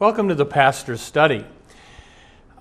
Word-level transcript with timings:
Welcome 0.00 0.30
to 0.30 0.34
the 0.34 0.46
Pastor's 0.46 1.02
Study. 1.02 1.44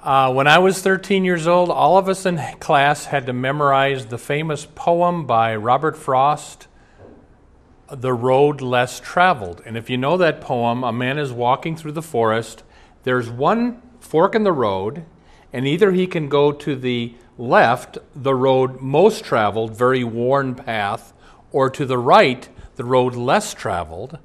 Uh, 0.04 0.34
when 0.34 0.46
I 0.46 0.58
was 0.58 0.82
13 0.82 1.24
years 1.24 1.48
old, 1.48 1.70
all 1.70 1.98
of 1.98 2.10
us 2.10 2.26
in 2.26 2.38
class 2.60 3.06
had 3.06 3.28
to 3.28 3.32
memorize 3.32 4.08
the 4.08 4.18
famous 4.18 4.68
poem 4.76 5.26
by 5.26 5.56
Robert 5.56 5.96
Frost, 5.96 6.68
The 7.90 8.12
Road 8.12 8.60
Less 8.60 9.00
Traveled. 9.00 9.62
And 9.66 9.78
if 9.78 9.90
you 9.90 9.96
know 9.96 10.18
that 10.18 10.42
poem, 10.42 10.84
a 10.84 10.92
man 10.92 11.18
is 11.18 11.32
walking 11.32 11.78
through 11.78 11.94
the 11.94 12.02
forest. 12.02 12.64
There's 13.04 13.30
one 13.30 13.82
fork 14.02 14.36
in 14.36 14.44
the 14.44 14.52
road, 14.52 15.06
and 15.54 15.66
either 15.66 15.94
he 15.94 16.08
can 16.08 16.28
go 16.28 16.52
to 16.52 16.76
the 16.76 17.16
left, 17.38 17.98
the 18.14 18.36
road 18.36 18.82
most 18.82 19.24
traveled, 19.24 19.78
very 19.78 20.04
worn 20.04 20.56
path, 20.56 21.14
or 21.54 21.70
to 21.70 21.86
the 21.86 22.00
right, 22.00 22.50
the 22.76 22.84
road 22.84 23.16
less 23.16 23.54
traveled 23.54 24.20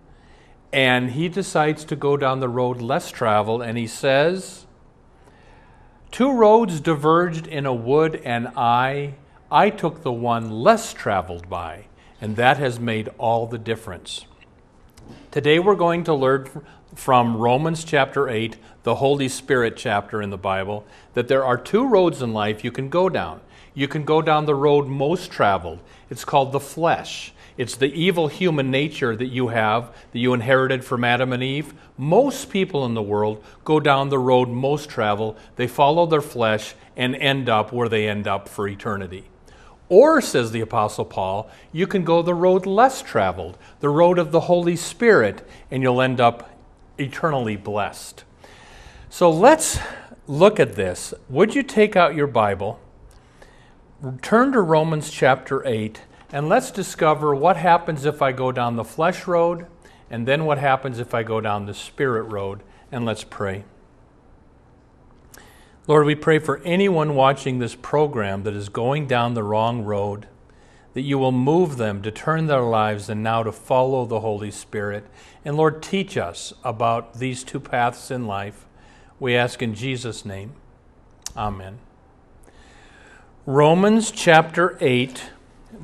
and 0.74 1.12
he 1.12 1.28
decides 1.28 1.84
to 1.84 1.94
go 1.94 2.16
down 2.16 2.40
the 2.40 2.48
road 2.48 2.82
less 2.82 3.12
traveled, 3.12 3.62
and 3.62 3.78
he 3.78 3.86
says, 3.86 4.66
Two 6.10 6.32
roads 6.32 6.80
diverged 6.80 7.46
in 7.46 7.64
a 7.64 7.72
wood, 7.72 8.20
and 8.24 8.48
I, 8.56 9.14
I 9.52 9.70
took 9.70 10.02
the 10.02 10.10
one 10.10 10.50
less 10.50 10.92
traveled 10.92 11.48
by, 11.48 11.84
and 12.20 12.34
that 12.34 12.56
has 12.56 12.80
made 12.80 13.08
all 13.18 13.46
the 13.46 13.56
difference. 13.56 14.26
Today 15.30 15.60
we're 15.60 15.76
going 15.76 16.02
to 16.04 16.14
learn 16.14 16.48
from 16.96 17.36
Romans 17.36 17.84
chapter 17.84 18.28
8, 18.28 18.56
the 18.82 18.96
Holy 18.96 19.28
Spirit 19.28 19.76
chapter 19.76 20.20
in 20.20 20.30
the 20.30 20.36
Bible, 20.36 20.84
that 21.12 21.28
there 21.28 21.44
are 21.44 21.56
two 21.56 21.86
roads 21.86 22.20
in 22.20 22.32
life 22.32 22.64
you 22.64 22.72
can 22.72 22.88
go 22.88 23.08
down. 23.08 23.40
You 23.74 23.86
can 23.86 24.04
go 24.04 24.20
down 24.20 24.46
the 24.46 24.56
road 24.56 24.88
most 24.88 25.30
traveled. 25.30 25.78
It's 26.10 26.24
called 26.24 26.50
the 26.50 26.58
flesh. 26.58 27.32
It's 27.56 27.76
the 27.76 27.92
evil 27.92 28.28
human 28.28 28.70
nature 28.70 29.14
that 29.14 29.28
you 29.28 29.48
have, 29.48 29.94
that 30.12 30.18
you 30.18 30.34
inherited 30.34 30.84
from 30.84 31.04
Adam 31.04 31.32
and 31.32 31.42
Eve. 31.42 31.72
Most 31.96 32.50
people 32.50 32.84
in 32.84 32.94
the 32.94 33.02
world 33.02 33.44
go 33.64 33.78
down 33.78 34.08
the 34.08 34.18
road 34.18 34.48
most 34.48 34.88
travel. 34.88 35.36
They 35.56 35.68
follow 35.68 36.06
their 36.06 36.20
flesh 36.20 36.74
and 36.96 37.14
end 37.14 37.48
up 37.48 37.72
where 37.72 37.88
they 37.88 38.08
end 38.08 38.26
up 38.26 38.48
for 38.48 38.66
eternity. 38.66 39.24
Or, 39.88 40.20
says 40.20 40.50
the 40.50 40.62
Apostle 40.62 41.04
Paul, 41.04 41.48
you 41.70 41.86
can 41.86 42.04
go 42.04 42.22
the 42.22 42.34
road 42.34 42.66
less 42.66 43.02
traveled, 43.02 43.58
the 43.80 43.90
road 43.90 44.18
of 44.18 44.32
the 44.32 44.40
Holy 44.40 44.76
Spirit, 44.76 45.46
and 45.70 45.82
you'll 45.82 46.00
end 46.00 46.20
up 46.20 46.50
eternally 46.98 47.56
blessed. 47.56 48.24
So 49.10 49.30
let's 49.30 49.78
look 50.26 50.58
at 50.58 50.74
this. 50.74 51.14
Would 51.28 51.54
you 51.54 51.62
take 51.62 51.94
out 51.94 52.14
your 52.14 52.26
Bible, 52.26 52.80
turn 54.22 54.52
to 54.52 54.60
Romans 54.60 55.10
chapter 55.10 55.64
8, 55.66 56.00
and 56.32 56.48
let's 56.48 56.70
discover 56.70 57.34
what 57.34 57.56
happens 57.56 58.04
if 58.04 58.20
I 58.22 58.32
go 58.32 58.52
down 58.52 58.76
the 58.76 58.84
flesh 58.84 59.26
road, 59.26 59.66
and 60.10 60.26
then 60.26 60.44
what 60.44 60.58
happens 60.58 60.98
if 60.98 61.14
I 61.14 61.22
go 61.22 61.40
down 61.40 61.66
the 61.66 61.74
spirit 61.74 62.24
road. 62.24 62.62
And 62.92 63.04
let's 63.04 63.24
pray. 63.24 63.64
Lord, 65.86 66.06
we 66.06 66.14
pray 66.14 66.38
for 66.38 66.62
anyone 66.64 67.14
watching 67.14 67.58
this 67.58 67.74
program 67.74 68.44
that 68.44 68.54
is 68.54 68.68
going 68.68 69.06
down 69.06 69.34
the 69.34 69.42
wrong 69.42 69.84
road, 69.84 70.28
that 70.94 71.02
you 71.02 71.18
will 71.18 71.32
move 71.32 71.76
them 71.76 72.00
to 72.02 72.10
turn 72.10 72.46
their 72.46 72.62
lives 72.62 73.08
and 73.08 73.22
now 73.22 73.42
to 73.42 73.52
follow 73.52 74.06
the 74.06 74.20
Holy 74.20 74.50
Spirit. 74.50 75.04
And 75.44 75.56
Lord, 75.56 75.82
teach 75.82 76.16
us 76.16 76.54
about 76.62 77.18
these 77.18 77.44
two 77.44 77.60
paths 77.60 78.10
in 78.10 78.26
life. 78.26 78.66
We 79.20 79.36
ask 79.36 79.60
in 79.60 79.74
Jesus' 79.74 80.24
name. 80.24 80.54
Amen. 81.36 81.78
Romans 83.44 84.10
chapter 84.10 84.78
8 84.80 85.30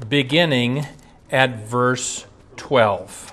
beginning 0.08 0.86
at 1.30 1.56
verse 1.66 2.26
12. 2.56 3.32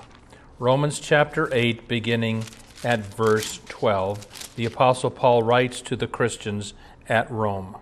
Romans 0.58 0.98
chapter 0.98 1.48
8, 1.52 1.86
beginning 1.86 2.44
at 2.82 3.00
verse 3.00 3.60
12. 3.68 4.54
The 4.56 4.64
Apostle 4.64 5.10
Paul 5.10 5.42
writes 5.42 5.80
to 5.82 5.96
the 5.96 6.06
Christians 6.06 6.74
at 7.08 7.30
Rome. 7.30 7.76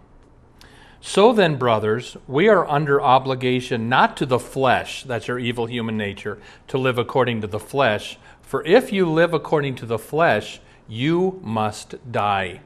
So 1.01 1.33
then, 1.33 1.57
brothers, 1.57 2.17
we 2.27 2.49
are 2.49 2.69
under 2.69 3.01
obligation 3.01 3.89
not 3.89 4.17
to 4.17 4.27
the 4.27 4.39
flesh, 4.39 5.05
that's 5.05 5.29
your 5.29 5.39
evil 5.39 5.67
human 5.67 5.97
nature, 5.97 6.39
to 6.69 6.79
live 6.79 6.99
according 6.99 7.41
to 7.43 7.47
the 7.47 7.61
flesh. 7.61 8.19
For 8.43 8.65
if 8.67 8.93
you 8.93 9.11
live 9.11 9.33
according 9.33 9.77
to 9.77 9.87
the 9.87 9.99
flesh, 9.99 10.61
you 10.89 11.41
must 11.43 12.11
die. 12.11 12.61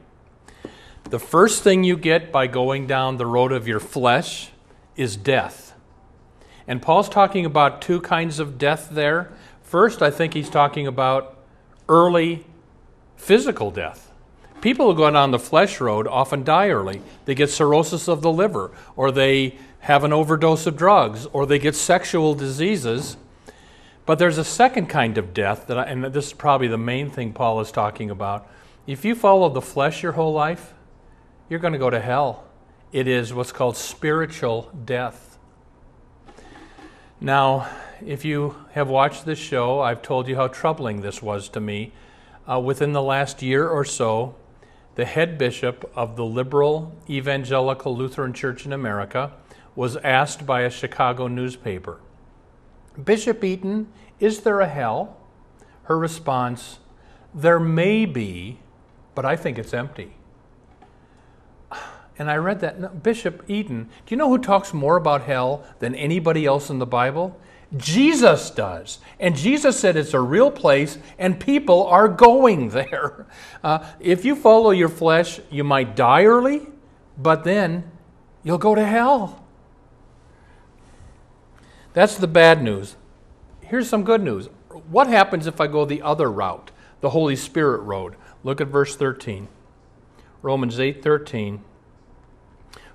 The 1.09 1.19
first 1.19 1.63
thing 1.63 1.83
you 1.83 1.97
get 1.97 2.31
by 2.31 2.47
going 2.47 2.87
down 2.87 3.17
the 3.17 3.25
road 3.25 3.51
of 3.51 3.67
your 3.67 3.79
flesh 3.79 4.49
is 4.95 5.15
death. 5.15 5.70
And 6.67 6.81
Paul's 6.81 7.09
talking 7.09 7.45
about 7.45 7.81
two 7.81 8.01
kinds 8.01 8.39
of 8.39 8.57
death 8.57 8.89
there. 8.91 9.31
First, 9.63 10.01
I 10.01 10.11
think 10.11 10.33
he's 10.33 10.49
talking 10.49 10.87
about 10.87 11.37
early 11.89 12.45
physical 13.15 13.71
death. 13.71 14.11
People 14.61 14.91
who 14.91 14.97
go 14.97 15.09
down 15.09 15.31
the 15.31 15.39
flesh 15.39 15.81
road 15.81 16.07
often 16.07 16.43
die 16.43 16.69
early. 16.69 17.01
They 17.25 17.33
get 17.33 17.49
cirrhosis 17.49 18.07
of 18.07 18.21
the 18.21 18.31
liver, 18.31 18.71
or 18.95 19.11
they 19.11 19.57
have 19.79 20.03
an 20.03 20.13
overdose 20.13 20.67
of 20.67 20.77
drugs, 20.77 21.25
or 21.33 21.45
they 21.47 21.57
get 21.57 21.75
sexual 21.75 22.35
diseases. 22.35 23.17
But 24.05 24.19
there's 24.19 24.37
a 24.37 24.43
second 24.43 24.87
kind 24.87 25.17
of 25.17 25.33
death, 25.33 25.65
that 25.67 25.79
I, 25.79 25.83
and 25.83 26.05
this 26.05 26.27
is 26.27 26.33
probably 26.33 26.67
the 26.67 26.77
main 26.77 27.09
thing 27.09 27.33
Paul 27.33 27.59
is 27.59 27.71
talking 27.71 28.11
about. 28.11 28.47
If 28.85 29.03
you 29.03 29.15
follow 29.15 29.49
the 29.49 29.61
flesh 29.61 30.03
your 30.03 30.11
whole 30.11 30.33
life, 30.33 30.73
you're 31.49 31.59
going 31.59 31.73
to 31.73 31.79
go 31.79 31.89
to 31.89 31.99
hell. 31.99 32.43
It 32.91 33.07
is 33.07 33.33
what's 33.33 33.51
called 33.51 33.77
spiritual 33.77 34.69
death. 34.85 35.30
Now, 37.23 37.69
if 38.03 38.25
you 38.25 38.55
have 38.71 38.89
watched 38.89 39.25
this 39.25 39.37
show, 39.37 39.79
I've 39.79 40.01
told 40.01 40.27
you 40.27 40.35
how 40.37 40.47
troubling 40.47 41.01
this 41.01 41.21
was 41.21 41.49
to 41.49 41.59
me. 41.59 41.93
Uh, 42.49 42.59
within 42.59 42.93
the 42.93 43.01
last 43.01 43.43
year 43.43 43.69
or 43.69 43.85
so, 43.85 44.33
the 44.95 45.05
head 45.05 45.37
bishop 45.37 45.89
of 45.95 46.15
the 46.15 46.25
liberal 46.25 46.95
evangelical 47.07 47.95
Lutheran 47.95 48.33
Church 48.33 48.65
in 48.65 48.73
America 48.73 49.33
was 49.75 49.97
asked 49.97 50.47
by 50.47 50.61
a 50.61 50.69
Chicago 50.71 51.27
newspaper 51.27 51.99
Bishop 53.01 53.43
Eaton, 53.43 53.87
is 54.19 54.39
there 54.39 54.59
a 54.59 54.67
hell? 54.67 55.15
Her 55.83 55.99
response, 55.99 56.79
There 57.35 57.59
may 57.59 58.05
be, 58.07 58.57
but 59.13 59.25
I 59.25 59.35
think 59.35 59.59
it's 59.59 59.75
empty. 59.75 60.15
And 62.21 62.29
I 62.29 62.35
read 62.35 62.59
that. 62.59 63.01
Bishop 63.01 63.43
Eaton, 63.47 63.85
do 63.85 63.89
you 64.09 64.15
know 64.15 64.29
who 64.29 64.37
talks 64.37 64.75
more 64.75 64.95
about 64.95 65.23
hell 65.23 65.65
than 65.79 65.95
anybody 65.95 66.45
else 66.45 66.69
in 66.69 66.77
the 66.77 66.85
Bible? 66.85 67.35
Jesus 67.75 68.51
does. 68.51 68.99
And 69.19 69.35
Jesus 69.35 69.79
said 69.79 69.97
it's 69.97 70.13
a 70.13 70.19
real 70.19 70.51
place 70.51 70.99
and 71.17 71.39
people 71.39 71.87
are 71.87 72.07
going 72.07 72.69
there. 72.77 73.25
Uh, 73.63 73.83
if 73.99 74.23
you 74.23 74.35
follow 74.35 74.69
your 74.69 74.87
flesh, 74.87 75.39
you 75.49 75.63
might 75.63 75.95
die 75.95 76.25
early, 76.25 76.67
but 77.17 77.43
then 77.43 77.89
you'll 78.43 78.59
go 78.59 78.75
to 78.75 78.85
hell. 78.85 79.43
That's 81.93 82.17
the 82.17 82.27
bad 82.27 82.61
news. 82.61 82.97
Here's 83.61 83.89
some 83.89 84.03
good 84.03 84.21
news. 84.21 84.45
What 84.91 85.07
happens 85.07 85.47
if 85.47 85.59
I 85.59 85.65
go 85.65 85.85
the 85.85 86.03
other 86.03 86.29
route, 86.31 86.69
the 86.99 87.09
Holy 87.09 87.35
Spirit 87.35 87.79
road? 87.79 88.15
Look 88.43 88.61
at 88.61 88.67
verse 88.67 88.95
13. 88.95 89.47
Romans 90.43 90.79
8 90.79 91.01
13. 91.01 91.63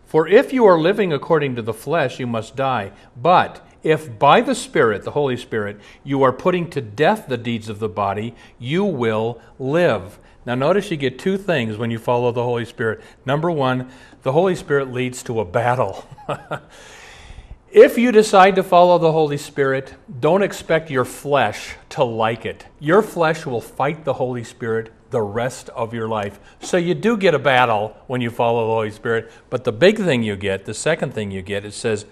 For 0.07 0.29
if 0.29 0.53
you 0.53 0.65
are 0.67 0.79
living 0.79 1.13
according 1.13 1.57
to 1.57 1.63
the 1.63 1.75
flesh, 1.75 2.21
you 2.21 2.27
must 2.27 2.55
die. 2.55 2.93
But 3.21 3.67
if 3.83 4.19
by 4.19 4.41
the 4.41 4.55
Spirit, 4.55 5.03
the 5.03 5.11
Holy 5.11 5.37
Spirit, 5.37 5.79
you 6.05 6.23
are 6.23 6.33
putting 6.33 6.71
to 6.71 6.81
death 6.81 7.27
the 7.29 7.37
deeds 7.37 7.69
of 7.69 7.81
the 7.81 7.89
body, 7.89 8.35
you 8.59 8.85
will 8.85 9.41
live. 9.59 10.19
Now, 10.45 10.55
notice 10.55 10.93
you 10.93 10.97
get 10.97 11.19
two 11.19 11.37
things 11.37 11.77
when 11.77 11.91
you 11.91 11.99
follow 11.99 12.31
the 12.31 12.45
Holy 12.45 12.65
Spirit. 12.65 13.01
Number 13.25 13.51
one, 13.51 13.91
the 14.23 14.31
Holy 14.31 14.55
Spirit 14.55 14.93
leads 14.93 15.25
to 15.25 15.41
a 15.41 15.45
battle. 15.45 16.05
if 17.73 17.99
you 17.99 18.13
decide 18.13 18.55
to 18.55 18.63
follow 18.63 18.99
the 18.99 19.11
Holy 19.11 19.39
Spirit, 19.39 19.95
don't 20.21 20.43
expect 20.43 20.89
your 20.89 21.05
flesh 21.05 21.75
to 21.91 22.05
like 22.05 22.47
it. 22.47 22.67
Your 22.79 23.03
flesh 23.03 23.45
will 23.45 23.61
fight 23.61 24.05
the 24.05 24.15
Holy 24.15 24.45
Spirit 24.45 24.93
the 25.11 25.23
rest 25.23 25.69
of 25.71 25.95
your 25.95 26.09
life. 26.09 26.39
So 26.61 26.77
you 26.77 26.95
do 26.95 27.17
get 27.17 27.35
a 27.35 27.39
battle 27.39 27.97
when 28.07 28.21
you 28.21 28.31
follow 28.31 28.67
the 28.67 28.73
Holy 28.73 28.91
Spirit, 28.91 29.31
but 29.51 29.65
the 29.65 29.73
big 29.73 29.99
thing 29.99 30.23
you 30.23 30.37
get, 30.37 30.65
the 30.65 30.75
second 30.75 31.15
thing 31.15 31.31
you 31.31 31.43
get, 31.43 31.65
it 31.65 31.73
says 31.73 32.07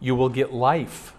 you 0.00 0.14
will 0.14 0.28
get 0.28 0.52
life. 0.52 1.14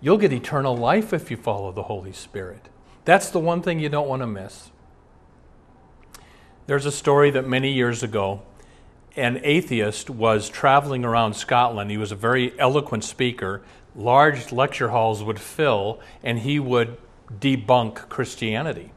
You'll 0.00 0.18
get 0.18 0.32
eternal 0.32 0.76
life 0.76 1.12
if 1.12 1.30
you 1.30 1.36
follow 1.36 1.72
the 1.72 1.84
Holy 1.84 2.12
Spirit. 2.12 2.68
That's 3.04 3.30
the 3.30 3.40
one 3.40 3.62
thing 3.62 3.80
you 3.80 3.88
don't 3.88 4.08
want 4.08 4.22
to 4.22 4.26
miss. 4.26 4.70
There's 6.66 6.86
a 6.86 6.92
story 6.92 7.30
that 7.30 7.48
many 7.48 7.72
years 7.72 8.02
ago, 8.02 8.42
an 9.16 9.40
atheist 9.42 10.10
was 10.10 10.48
traveling 10.48 11.04
around 11.04 11.34
Scotland. 11.34 11.90
He 11.90 11.96
was 11.96 12.12
a 12.12 12.16
very 12.16 12.58
eloquent 12.58 13.04
speaker. 13.04 13.62
Large 13.96 14.52
lecture 14.52 14.88
halls 14.90 15.24
would 15.24 15.40
fill, 15.40 16.00
and 16.22 16.40
he 16.40 16.60
would 16.60 16.98
debunk 17.40 18.08
Christianity. 18.08 18.92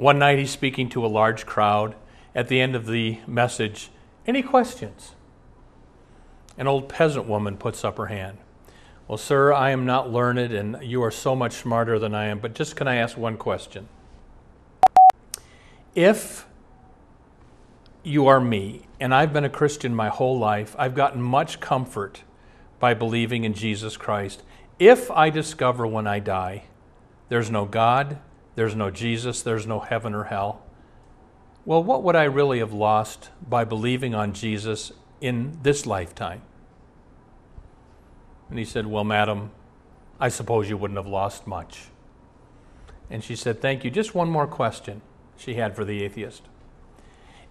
One 0.00 0.18
night 0.18 0.38
he's 0.38 0.50
speaking 0.50 0.88
to 0.90 1.04
a 1.04 1.08
large 1.08 1.44
crowd. 1.44 1.94
At 2.34 2.48
the 2.48 2.58
end 2.58 2.74
of 2.74 2.86
the 2.86 3.18
message, 3.26 3.90
any 4.26 4.40
questions? 4.40 5.12
An 6.56 6.66
old 6.66 6.88
peasant 6.88 7.26
woman 7.26 7.58
puts 7.58 7.84
up 7.84 7.98
her 7.98 8.06
hand. 8.06 8.38
Well, 9.06 9.18
sir, 9.18 9.52
I 9.52 9.72
am 9.72 9.84
not 9.84 10.10
learned 10.10 10.54
and 10.54 10.78
you 10.82 11.02
are 11.02 11.10
so 11.10 11.36
much 11.36 11.52
smarter 11.52 11.98
than 11.98 12.14
I 12.14 12.28
am, 12.28 12.38
but 12.38 12.54
just 12.54 12.76
can 12.76 12.88
I 12.88 12.96
ask 12.96 13.18
one 13.18 13.36
question? 13.36 13.90
If 15.94 16.46
you 18.02 18.26
are 18.26 18.40
me, 18.40 18.86
and 18.98 19.14
I've 19.14 19.34
been 19.34 19.44
a 19.44 19.50
Christian 19.50 19.94
my 19.94 20.08
whole 20.08 20.38
life, 20.38 20.74
I've 20.78 20.94
gotten 20.94 21.20
much 21.20 21.60
comfort 21.60 22.22
by 22.78 22.94
believing 22.94 23.44
in 23.44 23.52
Jesus 23.52 23.98
Christ. 23.98 24.44
If 24.78 25.10
I 25.10 25.28
discover 25.28 25.86
when 25.86 26.06
I 26.06 26.20
die 26.20 26.62
there's 27.28 27.50
no 27.50 27.66
God, 27.66 28.18
there's 28.54 28.74
no 28.74 28.90
Jesus, 28.90 29.42
there's 29.42 29.66
no 29.66 29.80
heaven 29.80 30.14
or 30.14 30.24
hell, 30.24 30.62
well, 31.64 31.84
what 31.84 32.02
would 32.02 32.16
I 32.16 32.24
really 32.24 32.60
have 32.60 32.72
lost 32.72 33.30
by 33.46 33.64
believing 33.64 34.14
on 34.14 34.32
Jesus 34.32 34.92
in 35.20 35.58
this 35.62 35.84
lifetime? 35.84 36.42
And 38.48 38.58
he 38.58 38.64
said, 38.64 38.86
Well, 38.86 39.04
madam, 39.04 39.50
I 40.18 40.30
suppose 40.30 40.68
you 40.68 40.76
wouldn't 40.76 40.98
have 40.98 41.06
lost 41.06 41.46
much. 41.46 41.84
And 43.10 43.22
she 43.22 43.36
said, 43.36 43.60
Thank 43.60 43.84
you. 43.84 43.90
Just 43.90 44.14
one 44.14 44.30
more 44.30 44.46
question 44.46 45.02
she 45.36 45.54
had 45.54 45.76
for 45.76 45.84
the 45.84 46.02
atheist. 46.02 46.42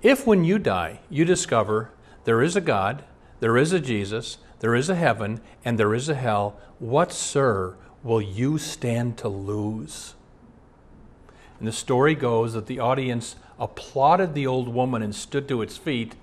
If 0.02 0.26
when 0.26 0.44
you 0.44 0.58
die, 0.58 1.02
you 1.10 1.24
discover 1.24 1.92
there 2.24 2.42
is 2.42 2.56
a 2.56 2.62
God, 2.62 3.04
there 3.42 3.58
is 3.58 3.74
a 3.74 3.80
Jesus, 3.80 4.40
there 4.60 4.76
is 4.76 4.90
a 4.90 4.96
heaven, 4.96 5.40
and 5.64 5.78
there 5.78 5.94
is 5.94 6.10
a 6.10 6.16
hell, 6.16 6.60
what, 6.80 7.12
sir, 7.12 7.76
will 8.04 8.22
you 8.22 8.58
stand 8.58 9.18
to 9.20 9.30
lose? 9.30 10.16
And 11.60 11.68
the 11.68 11.74
story 11.74 12.16
goes 12.16 12.54
that 12.54 12.68
the 12.68 12.80
audience 12.80 13.36
applauded 13.60 14.34
the 14.34 14.48
old 14.48 14.70
woman 14.70 15.02
and 15.02 15.14
stood 15.14 15.48
to 15.50 15.62
its 15.62 15.78
feet, 15.78 16.16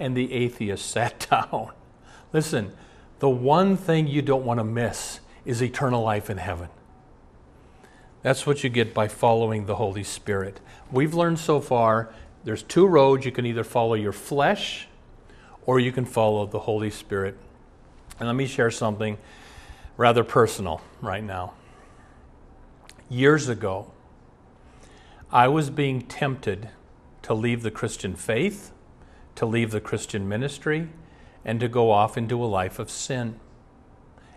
and 0.00 0.16
the 0.16 0.32
atheist 0.32 0.86
sat 0.90 1.26
down. 1.30 1.70
Listen, 2.32 2.72
the 3.18 3.28
one 3.28 3.76
thing 3.76 4.06
you 4.06 4.22
don't 4.22 4.44
want 4.44 4.58
to 4.58 4.64
miss 4.64 5.20
is 5.44 5.62
eternal 5.62 6.02
life 6.02 6.30
in 6.30 6.38
heaven. 6.38 6.68
That's 8.22 8.46
what 8.46 8.64
you 8.64 8.70
get 8.70 8.94
by 8.94 9.08
following 9.08 9.66
the 9.66 9.76
Holy 9.76 10.04
Spirit. 10.04 10.60
We've 10.90 11.14
learned 11.14 11.38
so 11.38 11.60
far 11.60 12.12
there's 12.44 12.62
two 12.62 12.86
roads. 12.86 13.24
You 13.24 13.32
can 13.32 13.46
either 13.46 13.64
follow 13.64 13.94
your 13.94 14.12
flesh 14.12 14.88
or 15.66 15.78
you 15.78 15.92
can 15.92 16.04
follow 16.04 16.46
the 16.46 16.60
Holy 16.60 16.90
Spirit. 16.90 17.36
And 18.18 18.26
let 18.26 18.34
me 18.34 18.46
share 18.46 18.70
something 18.70 19.18
rather 19.96 20.24
personal 20.24 20.80
right 21.00 21.22
now. 21.22 21.52
Years 23.10 23.48
ago, 23.48 23.90
I 25.30 25.46
was 25.48 25.68
being 25.68 26.02
tempted 26.02 26.70
to 27.22 27.34
leave 27.34 27.62
the 27.62 27.70
Christian 27.70 28.16
faith, 28.16 28.72
to 29.34 29.44
leave 29.44 29.72
the 29.72 29.80
Christian 29.80 30.26
ministry, 30.26 30.88
and 31.44 31.60
to 31.60 31.68
go 31.68 31.90
off 31.90 32.16
into 32.16 32.42
a 32.42 32.46
life 32.46 32.78
of 32.78 32.90
sin. 32.90 33.38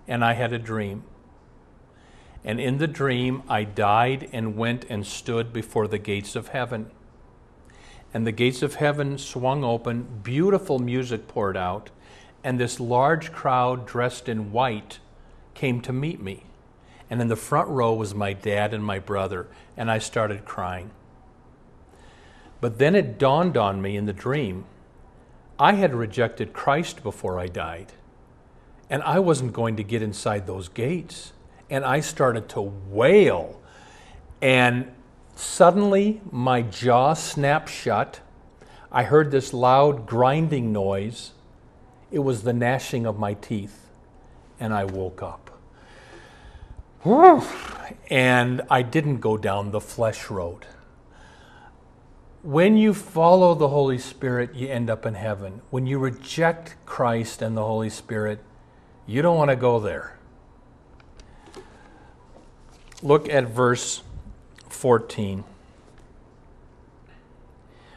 And 0.06 0.26
I 0.26 0.34
had 0.34 0.52
a 0.52 0.60
dream. 0.60 1.04
And 2.44 2.60
in 2.60 2.78
the 2.78 2.88
dream, 2.88 3.44
I 3.48 3.64
died 3.64 4.30
and 4.34 4.58
went 4.58 4.84
and 4.90 5.08
stood 5.08 5.54
before 5.54 5.88
the 5.88 5.98
gates 5.98 6.36
of 6.36 6.50
heaven. 6.50 6.92
And 8.14 8.28
the 8.28 8.34
gates 8.34 8.62
of 8.62 8.76
heaven 8.76 9.18
swung 9.18 9.64
open, 9.64 10.20
beautiful 10.24 10.78
music 10.78 11.30
poured 11.30 11.56
out, 11.56 11.90
and 12.44 12.60
this 12.60 12.82
large 12.82 13.32
crowd 13.32 13.86
dressed 13.86 14.28
in 14.28 14.52
white 14.52 15.00
came 15.54 15.80
to 15.82 15.94
meet 15.94 16.22
me. 16.22 16.44
And 17.12 17.22
in 17.22 17.28
the 17.28 17.36
front 17.36 17.68
row 17.68 17.94
was 17.94 18.16
my 18.16 18.31
dad 18.31 18.74
and 18.74 18.84
my 18.84 18.98
brother, 18.98 19.48
and 19.75 19.92
I 19.92 20.00
started 20.00 20.46
crying. 20.46 20.92
But 22.62 22.80
then 22.80 22.96
it 22.96 23.19
dawned 23.19 23.58
on 23.58 23.81
me 23.81 23.98
in 23.98 24.06
the 24.06 24.13
dream 24.13 24.66
I 25.60 25.74
had 25.74 25.94
rejected 25.94 26.54
Christ 26.54 27.04
before 27.04 27.40
I 27.40 27.46
died. 27.46 27.94
And 28.90 29.04
I 29.04 29.19
wasn't 29.19 29.54
going 29.54 29.75
to 29.75 29.84
get 29.84 30.02
inside 30.02 30.48
those 30.48 30.69
gates. 30.69 31.34
And 31.69 31.86
I 31.86 32.00
started 32.00 32.50
to 32.50 32.62
wail. 32.62 33.62
And 34.42 34.92
suddenly 35.36 36.19
my 36.31 36.64
jaw 36.64 37.14
snapped 37.14 37.69
shut. 37.69 38.22
I 38.92 39.04
heard 39.04 39.30
this 39.30 39.54
loud 39.54 40.07
grinding 40.07 40.74
noise. 40.74 41.34
It 42.10 42.19
was 42.19 42.42
the 42.42 42.54
gnashing 42.54 43.06
of 43.06 43.19
my 43.19 43.36
teeth. 43.36 43.88
And 44.60 44.74
I 44.74 44.86
woke 44.86 45.22
up. 45.22 45.50
And 48.09 48.62
I 48.69 48.81
didn't 48.81 49.19
go 49.19 49.38
down 49.38 49.71
the 49.71 49.81
flesh 49.81 50.30
road 50.30 50.65
when 52.44 52.75
you 52.75 52.94
follow 52.94 53.53
the 53.53 53.68
Holy 53.68 54.00
Spirit, 54.00 54.56
you 54.56 54.68
end 54.68 54.89
up 54.89 55.06
in 55.06 55.13
heaven. 55.13 55.62
When 55.69 55.86
you 55.86 56.00
reject 56.00 56.75
Christ 56.86 57.42
and 57.42 57.56
the 57.56 57.63
Holy 57.63 57.89
Spirit, 57.89 58.39
you 59.06 59.21
don't 59.21 59.38
want 59.38 59.50
to 59.50 59.56
go 59.56 59.80
there. 59.80 60.18
Look 63.04 63.30
at 63.30 63.47
verse 63.47 64.01
14. 64.69 65.44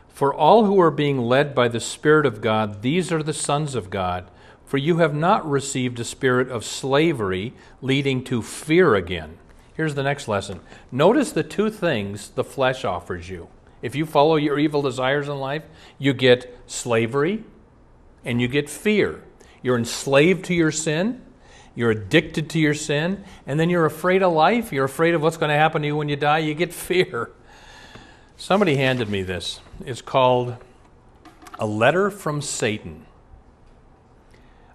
For 0.09 0.33
all 0.33 0.65
who 0.65 0.79
are 0.81 0.91
being 0.91 1.19
led 1.19 1.55
by 1.55 1.69
the 1.69 1.81
Spirit 1.81 2.27
of 2.27 2.41
God, 2.41 2.83
these 2.83 3.11
are 3.11 3.23
the 3.23 3.33
sons 3.33 3.75
of 3.75 3.91
God. 3.91 4.31
For 4.75 4.79
you 4.79 4.97
have 4.97 5.15
not 5.15 5.49
received 5.49 6.01
a 6.01 6.05
spirit 6.05 6.49
of 6.49 6.65
slavery 6.65 7.53
leading 7.81 8.25
to 8.25 8.43
fear 8.43 8.97
again. 8.97 9.39
Here's 9.75 9.95
the 9.95 10.03
next 10.03 10.27
lesson. 10.27 10.59
Notice 10.91 11.31
the 11.31 11.45
two 11.45 11.71
things 11.71 12.31
the 12.31 12.43
flesh 12.43 12.85
offers 12.85 13.29
you 13.29 13.47
if 13.83 13.95
you 13.95 14.05
follow 14.05 14.35
your 14.35 14.59
evil 14.59 14.83
desires 14.83 15.29
in 15.29 15.39
life, 15.39 15.63
you 15.97 16.13
get 16.13 16.59
slavery 16.67 17.45
and 18.25 18.41
you 18.41 18.49
get 18.49 18.69
fear. 18.69 19.23
You're 19.63 19.79
enslaved 19.79 20.47
to 20.47 20.55
your 20.55 20.73
sin, 20.73 21.23
you're 21.77 21.93
addicted 21.93 22.51
to 22.51 22.59
your 22.59 22.75
sin, 22.75 23.23
and 23.47 23.61
then 23.61 23.71
you're 23.71 23.87
afraid 23.87 24.25
of 24.25 24.33
life. 24.33 24.73
You're 24.73 24.87
afraid 24.87 25.15
of 25.15 25.23
what's 25.23 25.37
going 25.37 25.51
to 25.51 25.57
happen 25.57 25.83
to 25.83 25.87
you 25.87 25.95
when 25.97 26.09
you 26.09 26.17
die. 26.17 26.39
You 26.39 26.55
get 26.55 26.75
fear. 26.75 27.31
Somebody 28.37 28.75
handed 28.75 29.09
me 29.09 29.23
this. 29.23 29.61
It's 29.87 30.03
called 30.03 30.57
A 31.61 31.65
Letter 31.65 32.11
from 32.11 32.43
Satan. 32.43 33.04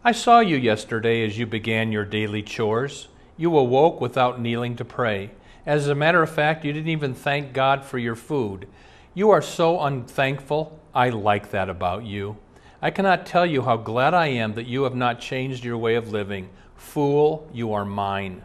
I 0.01 0.13
saw 0.13 0.39
you 0.39 0.55
yesterday 0.55 1.25
as 1.25 1.37
you 1.37 1.45
began 1.45 1.91
your 1.91 2.05
daily 2.05 2.41
chores. 2.41 3.09
You 3.35 3.57
awoke 3.57 3.99
without 3.99 4.39
kneeling 4.39 4.77
to 4.77 4.85
pray. 4.85 5.31
As 5.65 5.89
a 5.89 5.95
matter 5.95 6.23
of 6.23 6.29
fact, 6.29 6.63
you 6.63 6.71
didn't 6.71 6.87
even 6.87 7.13
thank 7.13 7.51
God 7.51 7.83
for 7.83 7.97
your 7.97 8.15
food. 8.15 8.65
You 9.13 9.29
are 9.31 9.41
so 9.41 9.81
unthankful. 9.81 10.79
I 10.95 11.09
like 11.09 11.51
that 11.51 11.69
about 11.69 12.05
you. 12.05 12.37
I 12.81 12.91
cannot 12.91 13.25
tell 13.25 13.45
you 13.45 13.63
how 13.63 13.75
glad 13.75 14.13
I 14.13 14.27
am 14.27 14.53
that 14.53 14.67
you 14.67 14.83
have 14.83 14.95
not 14.95 15.19
changed 15.19 15.65
your 15.65 15.77
way 15.77 15.95
of 15.95 16.13
living. 16.13 16.47
Fool, 16.77 17.49
you 17.53 17.73
are 17.73 17.83
mine. 17.83 18.43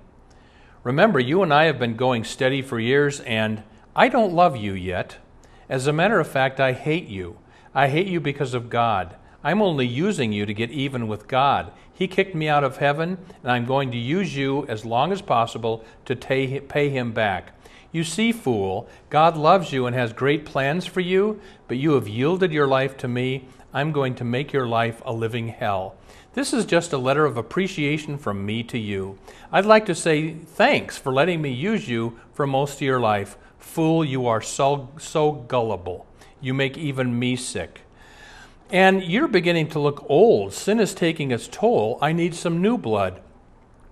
Remember, 0.82 1.20
you 1.20 1.40
and 1.44 1.54
I 1.54 1.66
have 1.66 1.78
been 1.78 1.94
going 1.94 2.24
steady 2.24 2.62
for 2.62 2.80
years, 2.80 3.20
and 3.20 3.62
I 3.94 4.08
don't 4.08 4.34
love 4.34 4.56
you 4.56 4.72
yet. 4.72 5.18
As 5.68 5.86
a 5.86 5.92
matter 5.92 6.18
of 6.18 6.26
fact, 6.26 6.58
I 6.58 6.72
hate 6.72 7.06
you. 7.06 7.38
I 7.72 7.86
hate 7.90 8.08
you 8.08 8.18
because 8.18 8.54
of 8.54 8.70
God. 8.70 9.14
I'm 9.44 9.60
only 9.60 9.86
using 9.86 10.32
you 10.32 10.46
to 10.46 10.54
get 10.54 10.70
even 10.70 11.06
with 11.06 11.28
God. 11.28 11.70
He 11.92 12.08
kicked 12.08 12.34
me 12.34 12.48
out 12.48 12.64
of 12.64 12.78
heaven, 12.78 13.18
and 13.42 13.52
I'm 13.52 13.66
going 13.66 13.90
to 13.90 13.98
use 13.98 14.34
you 14.34 14.66
as 14.68 14.86
long 14.86 15.12
as 15.12 15.20
possible 15.20 15.84
to 16.06 16.16
pay 16.16 16.88
him 16.88 17.12
back. 17.12 17.52
You 17.92 18.02
see, 18.02 18.32
fool, 18.32 18.88
God 19.10 19.36
loves 19.36 19.72
you 19.72 19.86
and 19.86 19.94
has 19.94 20.12
great 20.12 20.44
plans 20.44 20.86
for 20.86 21.00
you, 21.00 21.40
but 21.68 21.76
you 21.76 21.92
have 21.92 22.08
yielded 22.08 22.52
your 22.52 22.66
life 22.66 22.96
to 22.98 23.06
me. 23.06 23.46
I'm 23.72 23.92
going 23.92 24.16
to 24.16 24.24
make 24.24 24.52
your 24.52 24.66
life 24.66 25.00
a 25.04 25.12
living 25.12 25.48
hell. 25.48 25.94
This 26.32 26.52
is 26.52 26.64
just 26.64 26.92
a 26.92 26.98
letter 26.98 27.24
of 27.24 27.36
appreciation 27.36 28.18
from 28.18 28.44
me 28.44 28.64
to 28.64 28.78
you. 28.78 29.18
I'd 29.52 29.66
like 29.66 29.86
to 29.86 29.94
say 29.94 30.34
thanks 30.34 30.98
for 30.98 31.12
letting 31.12 31.40
me 31.40 31.50
use 31.50 31.88
you 31.88 32.18
for 32.32 32.46
most 32.46 32.76
of 32.76 32.80
your 32.82 32.98
life. 32.98 33.36
Fool, 33.58 34.04
you 34.04 34.26
are 34.26 34.40
so, 34.40 34.88
so 34.98 35.30
gullible. 35.30 36.06
You 36.40 36.54
make 36.54 36.76
even 36.76 37.16
me 37.16 37.36
sick. 37.36 37.83
And 38.74 39.04
you're 39.04 39.28
beginning 39.28 39.68
to 39.68 39.78
look 39.78 40.04
old. 40.10 40.52
Sin 40.52 40.80
is 40.80 40.94
taking 40.94 41.30
its 41.30 41.46
toll. 41.46 41.96
I 42.02 42.12
need 42.12 42.34
some 42.34 42.60
new 42.60 42.76
blood. 42.76 43.20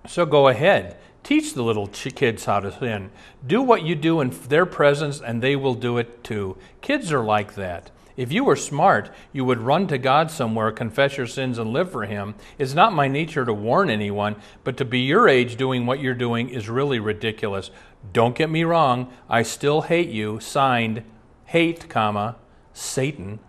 So 0.05 0.25
go 0.25 0.49
ahead. 0.49 0.97
Teach 1.23 1.53
the 1.53 1.63
little 1.63 1.87
kids 1.87 2.43
how 2.43 2.59
to 2.59 2.77
sin. 2.77 3.09
Do 3.47 3.61
what 3.61 3.83
you 3.83 3.95
do 3.95 4.19
in 4.19 4.31
their 4.49 4.65
presence, 4.65 5.21
and 5.21 5.41
they 5.41 5.55
will 5.55 5.73
do 5.73 5.97
it 5.99 6.21
too. 6.21 6.57
Kids 6.81 7.13
are 7.13 7.23
like 7.23 7.55
that. 7.55 7.91
If 8.17 8.33
you 8.33 8.43
were 8.43 8.57
smart, 8.57 9.09
you 9.31 9.45
would 9.45 9.61
run 9.61 9.87
to 9.87 9.97
God 9.97 10.29
somewhere, 10.29 10.69
confess 10.73 11.15
your 11.15 11.27
sins, 11.27 11.57
and 11.57 11.71
live 11.71 11.89
for 11.89 12.03
Him. 12.03 12.35
It's 12.57 12.73
not 12.73 12.91
my 12.91 13.07
nature 13.07 13.45
to 13.45 13.53
warn 13.53 13.89
anyone, 13.89 14.35
but 14.65 14.75
to 14.75 14.83
be 14.83 14.99
your 14.99 15.29
age 15.29 15.55
doing 15.55 15.85
what 15.85 16.01
you're 16.01 16.13
doing 16.13 16.49
is 16.49 16.67
really 16.67 16.99
ridiculous. 16.99 17.71
Don't 18.11 18.35
get 18.35 18.49
me 18.49 18.65
wrong, 18.65 19.13
I 19.29 19.43
still 19.43 19.83
hate 19.83 20.09
you. 20.09 20.41
Signed, 20.41 21.03
hate, 21.45 21.87
comma, 21.87 22.35
Satan. 22.73 23.39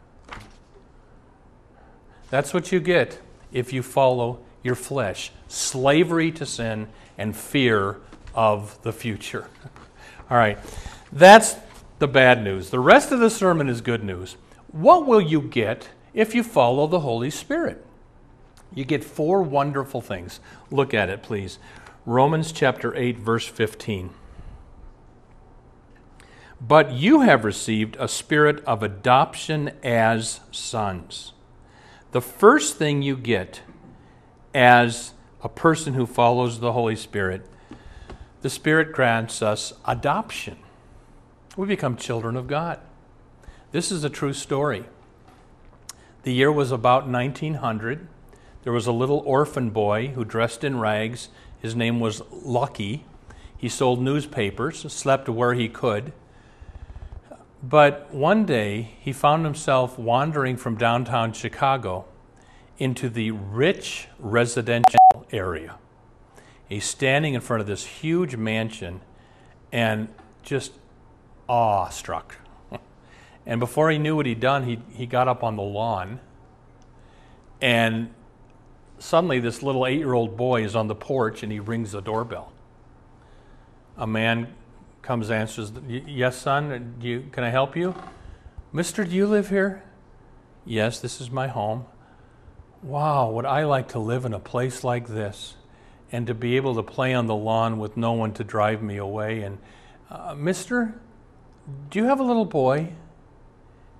That's 2.34 2.52
what 2.52 2.72
you 2.72 2.80
get 2.80 3.20
if 3.52 3.72
you 3.72 3.80
follow 3.80 4.40
your 4.64 4.74
flesh 4.74 5.30
slavery 5.46 6.32
to 6.32 6.44
sin 6.44 6.88
and 7.16 7.36
fear 7.36 8.00
of 8.34 8.76
the 8.82 8.92
future. 8.92 9.46
All 10.30 10.36
right, 10.36 10.58
that's 11.12 11.54
the 12.00 12.08
bad 12.08 12.42
news. 12.42 12.70
The 12.70 12.80
rest 12.80 13.12
of 13.12 13.20
the 13.20 13.30
sermon 13.30 13.68
is 13.68 13.80
good 13.80 14.02
news. 14.02 14.36
What 14.72 15.06
will 15.06 15.20
you 15.20 15.42
get 15.42 15.90
if 16.12 16.34
you 16.34 16.42
follow 16.42 16.88
the 16.88 16.98
Holy 16.98 17.30
Spirit? 17.30 17.86
You 18.74 18.84
get 18.84 19.04
four 19.04 19.40
wonderful 19.40 20.00
things. 20.00 20.40
Look 20.72 20.92
at 20.92 21.08
it, 21.08 21.22
please. 21.22 21.60
Romans 22.04 22.50
chapter 22.50 22.96
8, 22.96 23.16
verse 23.16 23.46
15. 23.46 24.10
But 26.60 26.90
you 26.90 27.20
have 27.20 27.44
received 27.44 27.96
a 28.00 28.08
spirit 28.08 28.58
of 28.64 28.82
adoption 28.82 29.70
as 29.84 30.40
sons. 30.50 31.33
The 32.14 32.22
first 32.22 32.76
thing 32.76 33.02
you 33.02 33.16
get 33.16 33.62
as 34.54 35.14
a 35.42 35.48
person 35.48 35.94
who 35.94 36.06
follows 36.06 36.60
the 36.60 36.70
Holy 36.70 36.94
Spirit, 36.94 37.44
the 38.40 38.48
Spirit 38.48 38.92
grants 38.92 39.42
us 39.42 39.72
adoption. 39.84 40.56
We 41.56 41.66
become 41.66 41.96
children 41.96 42.36
of 42.36 42.46
God. 42.46 42.78
This 43.72 43.90
is 43.90 44.04
a 44.04 44.08
true 44.08 44.32
story. 44.32 44.84
The 46.22 46.32
year 46.32 46.52
was 46.52 46.70
about 46.70 47.08
1900. 47.08 48.06
There 48.62 48.72
was 48.72 48.86
a 48.86 48.92
little 48.92 49.24
orphan 49.26 49.70
boy 49.70 50.12
who 50.14 50.24
dressed 50.24 50.62
in 50.62 50.78
rags. 50.78 51.30
His 51.58 51.74
name 51.74 51.98
was 51.98 52.22
Lucky. 52.30 53.06
He 53.58 53.68
sold 53.68 54.00
newspapers, 54.00 54.82
slept 54.92 55.28
where 55.28 55.54
he 55.54 55.68
could. 55.68 56.12
But 57.68 58.12
one 58.12 58.44
day 58.44 58.90
he 59.00 59.14
found 59.14 59.46
himself 59.46 59.98
wandering 59.98 60.58
from 60.58 60.76
downtown 60.76 61.32
Chicago 61.32 62.04
into 62.76 63.08
the 63.08 63.30
rich 63.30 64.08
residential 64.18 65.26
area. 65.32 65.76
He's 66.68 66.84
standing 66.84 67.32
in 67.32 67.40
front 67.40 67.62
of 67.62 67.66
this 67.66 67.86
huge 67.86 68.36
mansion 68.36 69.00
and 69.72 70.08
just 70.42 70.72
awestruck. 71.48 72.36
And 73.46 73.60
before 73.60 73.90
he 73.90 73.98
knew 73.98 74.16
what 74.16 74.24
he'd 74.24 74.40
done, 74.40 74.64
he, 74.64 74.78
he 74.94 75.04
got 75.04 75.28
up 75.28 75.44
on 75.44 75.56
the 75.56 75.62
lawn. 75.62 76.20
And 77.60 78.08
suddenly, 78.98 79.38
this 79.38 79.62
little 79.62 79.86
eight 79.86 79.98
year 79.98 80.14
old 80.14 80.34
boy 80.34 80.64
is 80.64 80.74
on 80.74 80.88
the 80.88 80.94
porch 80.94 81.42
and 81.42 81.52
he 81.52 81.60
rings 81.60 81.92
the 81.92 82.00
doorbell. 82.00 82.52
A 83.98 84.06
man 84.06 84.54
comes, 85.04 85.30
answers, 85.30 85.70
Yes, 85.86 86.36
son, 86.36 86.94
you, 87.00 87.28
can 87.30 87.44
I 87.44 87.50
help 87.50 87.76
you? 87.76 87.94
Mister, 88.72 89.04
do 89.04 89.14
you 89.14 89.26
live 89.26 89.50
here? 89.50 89.84
Yes, 90.64 90.98
this 90.98 91.20
is 91.20 91.30
my 91.30 91.46
home. 91.46 91.84
Wow, 92.82 93.30
would 93.30 93.44
I 93.44 93.64
like 93.64 93.88
to 93.90 93.98
live 93.98 94.24
in 94.24 94.32
a 94.32 94.40
place 94.40 94.82
like 94.82 95.06
this 95.06 95.54
and 96.10 96.26
to 96.26 96.34
be 96.34 96.56
able 96.56 96.74
to 96.74 96.82
play 96.82 97.14
on 97.14 97.26
the 97.26 97.34
lawn 97.36 97.78
with 97.78 97.96
no 97.96 98.12
one 98.12 98.32
to 98.32 98.44
drive 98.44 98.82
me 98.82 98.96
away? 98.96 99.42
And, 99.42 99.58
uh, 100.10 100.34
Mister, 100.34 100.94
do 101.90 101.98
you 101.98 102.06
have 102.06 102.18
a 102.18 102.24
little 102.24 102.44
boy? 102.44 102.92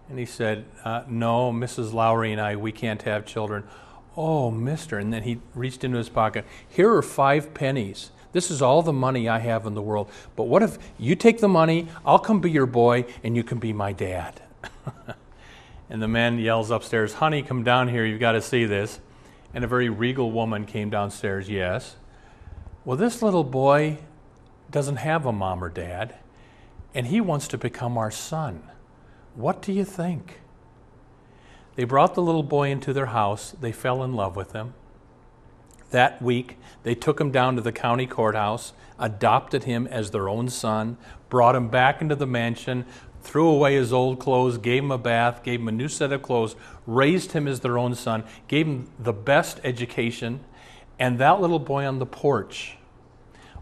And 0.08 0.18
he 0.18 0.26
said, 0.26 0.64
uh, 0.84 1.04
No, 1.08 1.52
Mrs. 1.52 1.92
Lowry 1.92 2.32
and 2.32 2.40
I, 2.40 2.56
we 2.56 2.72
can't 2.72 3.02
have 3.02 3.24
children. 3.24 3.64
Oh, 4.16 4.50
mister. 4.50 4.98
And 4.98 5.12
then 5.12 5.24
he 5.24 5.40
reached 5.54 5.82
into 5.82 5.98
his 5.98 6.08
pocket. 6.08 6.44
Here 6.68 6.92
are 6.94 7.02
five 7.02 7.52
pennies. 7.52 8.10
This 8.34 8.50
is 8.50 8.60
all 8.60 8.82
the 8.82 8.92
money 8.92 9.28
I 9.28 9.38
have 9.38 9.64
in 9.64 9.74
the 9.74 9.80
world. 9.80 10.10
But 10.34 10.44
what 10.44 10.64
if 10.64 10.76
you 10.98 11.14
take 11.14 11.38
the 11.38 11.48
money, 11.48 11.86
I'll 12.04 12.18
come 12.18 12.40
be 12.40 12.50
your 12.50 12.66
boy, 12.66 13.04
and 13.22 13.36
you 13.36 13.44
can 13.44 13.60
be 13.60 13.72
my 13.72 13.92
dad? 13.92 14.42
and 15.88 16.02
the 16.02 16.08
man 16.08 16.40
yells 16.40 16.72
upstairs, 16.72 17.14
Honey, 17.14 17.42
come 17.42 17.62
down 17.62 17.86
here. 17.86 18.04
You've 18.04 18.18
got 18.18 18.32
to 18.32 18.42
see 18.42 18.64
this. 18.64 18.98
And 19.54 19.62
a 19.62 19.68
very 19.68 19.88
regal 19.88 20.32
woman 20.32 20.66
came 20.66 20.90
downstairs, 20.90 21.48
Yes. 21.48 21.94
Well, 22.84 22.96
this 22.96 23.22
little 23.22 23.44
boy 23.44 23.98
doesn't 24.68 24.96
have 24.96 25.26
a 25.26 25.32
mom 25.32 25.62
or 25.62 25.68
dad, 25.68 26.16
and 26.92 27.06
he 27.06 27.20
wants 27.20 27.46
to 27.48 27.56
become 27.56 27.96
our 27.96 28.10
son. 28.10 28.64
What 29.36 29.62
do 29.62 29.72
you 29.72 29.84
think? 29.84 30.40
They 31.76 31.84
brought 31.84 32.16
the 32.16 32.22
little 32.22 32.42
boy 32.42 32.70
into 32.70 32.92
their 32.92 33.06
house. 33.06 33.54
They 33.60 33.70
fell 33.70 34.02
in 34.02 34.14
love 34.14 34.34
with 34.34 34.52
him. 34.52 34.74
That 35.94 36.20
week, 36.20 36.58
they 36.82 36.96
took 36.96 37.20
him 37.20 37.30
down 37.30 37.54
to 37.54 37.62
the 37.62 37.70
county 37.70 38.08
courthouse, 38.08 38.72
adopted 38.98 39.62
him 39.62 39.86
as 39.86 40.10
their 40.10 40.28
own 40.28 40.48
son, 40.48 40.96
brought 41.28 41.54
him 41.54 41.68
back 41.68 42.02
into 42.02 42.16
the 42.16 42.26
mansion, 42.26 42.84
threw 43.22 43.48
away 43.48 43.76
his 43.76 43.92
old 43.92 44.18
clothes, 44.18 44.58
gave 44.58 44.82
him 44.82 44.90
a 44.90 44.98
bath, 44.98 45.44
gave 45.44 45.60
him 45.60 45.68
a 45.68 45.70
new 45.70 45.86
set 45.86 46.10
of 46.10 46.20
clothes, 46.20 46.56
raised 46.84 47.30
him 47.30 47.46
as 47.46 47.60
their 47.60 47.78
own 47.78 47.94
son, 47.94 48.24
gave 48.48 48.66
him 48.66 48.88
the 48.98 49.12
best 49.12 49.60
education, 49.62 50.40
and 50.98 51.20
that 51.20 51.40
little 51.40 51.60
boy 51.60 51.86
on 51.86 52.00
the 52.00 52.06
porch 52.06 52.76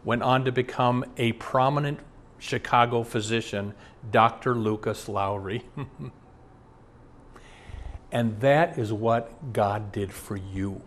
went 0.02 0.22
on 0.22 0.42
to 0.46 0.50
become 0.50 1.04
a 1.18 1.32
prominent 1.32 2.00
Chicago 2.38 3.02
physician, 3.02 3.74
Dr. 4.10 4.54
Lucas 4.54 5.06
Lowry. 5.06 5.66
and 8.10 8.40
that 8.40 8.78
is 8.78 8.90
what 8.90 9.52
God 9.52 9.92
did 9.92 10.14
for 10.14 10.38
you. 10.38 10.80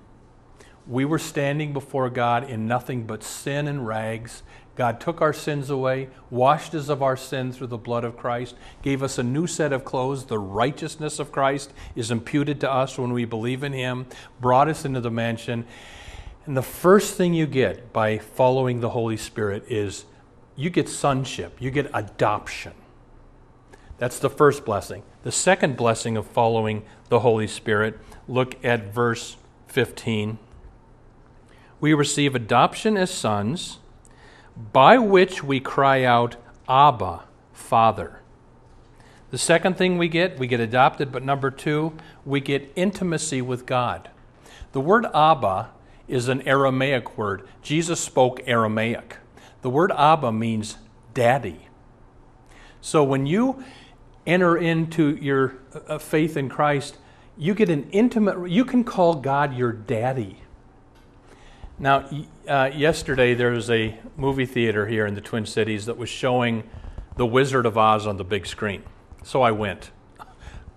We 0.88 1.06
were 1.06 1.20
standing 1.20 1.74
before 1.74 2.10
God 2.10 2.50
in 2.50 2.68
nothing 2.68 3.04
but 3.04 3.24
sin 3.24 3.68
and 3.68 3.88
rags. 3.88 4.44
God 4.76 5.00
took 5.00 5.22
our 5.22 5.34
sins 5.34 5.70
away, 5.70 6.10
washed 6.30 6.76
us 6.76 6.90
of 6.90 7.02
our 7.02 7.16
sin 7.16 7.52
through 7.52 7.68
the 7.68 7.78
blood 7.78 8.04
of 8.04 8.18
Christ, 8.18 8.56
gave 8.82 9.02
us 9.02 9.18
a 9.18 9.24
new 9.24 9.48
set 9.48 9.72
of 9.72 9.86
clothes. 9.86 10.26
The 10.26 10.38
righteousness 10.38 11.18
of 11.18 11.32
Christ 11.32 11.74
is 11.96 12.12
imputed 12.12 12.60
to 12.60 12.72
us 12.72 12.98
when 12.98 13.14
we 13.14 13.26
believe 13.26 13.64
in 13.64 13.74
Him, 13.74 14.06
brought 14.42 14.68
us 14.68 14.86
into 14.86 15.00
the 15.00 15.10
mansion. 15.10 15.66
And 16.46 16.56
the 16.56 16.62
first 16.62 17.16
thing 17.16 17.34
you 17.34 17.48
get 17.48 17.92
by 17.94 18.18
following 18.18 18.82
the 18.82 18.90
Holy 18.90 19.18
Spirit 19.18 19.64
is 19.70 20.06
you 20.56 20.70
get 20.70 20.90
sonship, 20.90 21.56
you 21.60 21.72
get 21.72 21.90
adoption. 21.94 22.74
That's 23.98 24.20
the 24.20 24.30
first 24.30 24.66
blessing. 24.66 25.04
The 25.24 25.32
second 25.32 25.78
blessing 25.78 26.18
of 26.18 26.28
following 26.28 26.84
the 27.10 27.22
Holy 27.22 27.48
Spirit, 27.48 27.98
look 28.28 28.64
at 28.64 28.94
verse 28.94 29.38
15. 29.68 30.38
We 31.86 31.94
receive 31.94 32.34
adoption 32.34 32.98
as 32.98 33.12
sons, 33.12 33.78
by 34.74 34.98
which 34.98 35.44
we 35.44 35.60
cry 35.60 36.04
out, 36.04 36.36
Abba, 36.68 37.26
Father. 37.54 38.22
The 39.30 39.38
second 39.38 39.78
thing 39.78 40.00
we 40.00 40.08
get, 40.08 40.40
we 40.40 40.48
get 40.48 40.60
adopted, 40.60 41.12
but 41.12 41.22
number 41.22 41.52
two, 41.52 41.94
we 42.26 42.40
get 42.40 42.74
intimacy 42.76 43.40
with 43.44 43.68
God. 43.68 44.10
The 44.72 44.82
word 44.82 45.06
Abba 45.14 45.70
is 46.08 46.28
an 46.28 46.42
Aramaic 46.48 47.20
word. 47.20 47.48
Jesus 47.62 48.00
spoke 48.00 48.42
Aramaic. 48.48 49.18
The 49.62 49.70
word 49.70 49.92
Abba 49.92 50.32
means 50.32 50.80
daddy. 51.14 51.68
So 52.82 53.04
when 53.04 53.28
you 53.28 53.64
enter 54.26 54.58
into 54.58 55.18
your 55.18 55.58
uh, 55.88 56.00
faith 56.00 56.36
in 56.36 56.50
Christ, 56.50 56.98
you 57.38 57.54
get 57.54 57.70
an 57.70 57.88
intimate, 57.92 58.50
you 58.50 58.66
can 58.66 58.84
call 58.84 59.14
God 59.14 59.56
your 59.56 59.72
daddy. 59.72 60.42
Now, 61.78 62.10
uh, 62.48 62.72
yesterday 62.74 63.34
there 63.34 63.52
was 63.52 63.70
a 63.70 64.00
movie 64.16 64.46
theater 64.46 64.88
here 64.88 65.06
in 65.06 65.14
the 65.14 65.22
Twin 65.22 65.46
Cities 65.46 65.88
that 65.88 65.98
was 65.98 66.08
showing 66.08 66.64
The 67.18 67.26
Wizard 67.26 67.66
of 67.66 67.78
Oz 67.78 68.08
on 68.08 68.16
the 68.16 68.24
big 68.24 68.48
screen. 68.48 68.84
So 69.24 69.42
I 69.42 69.52
went. 69.52 69.92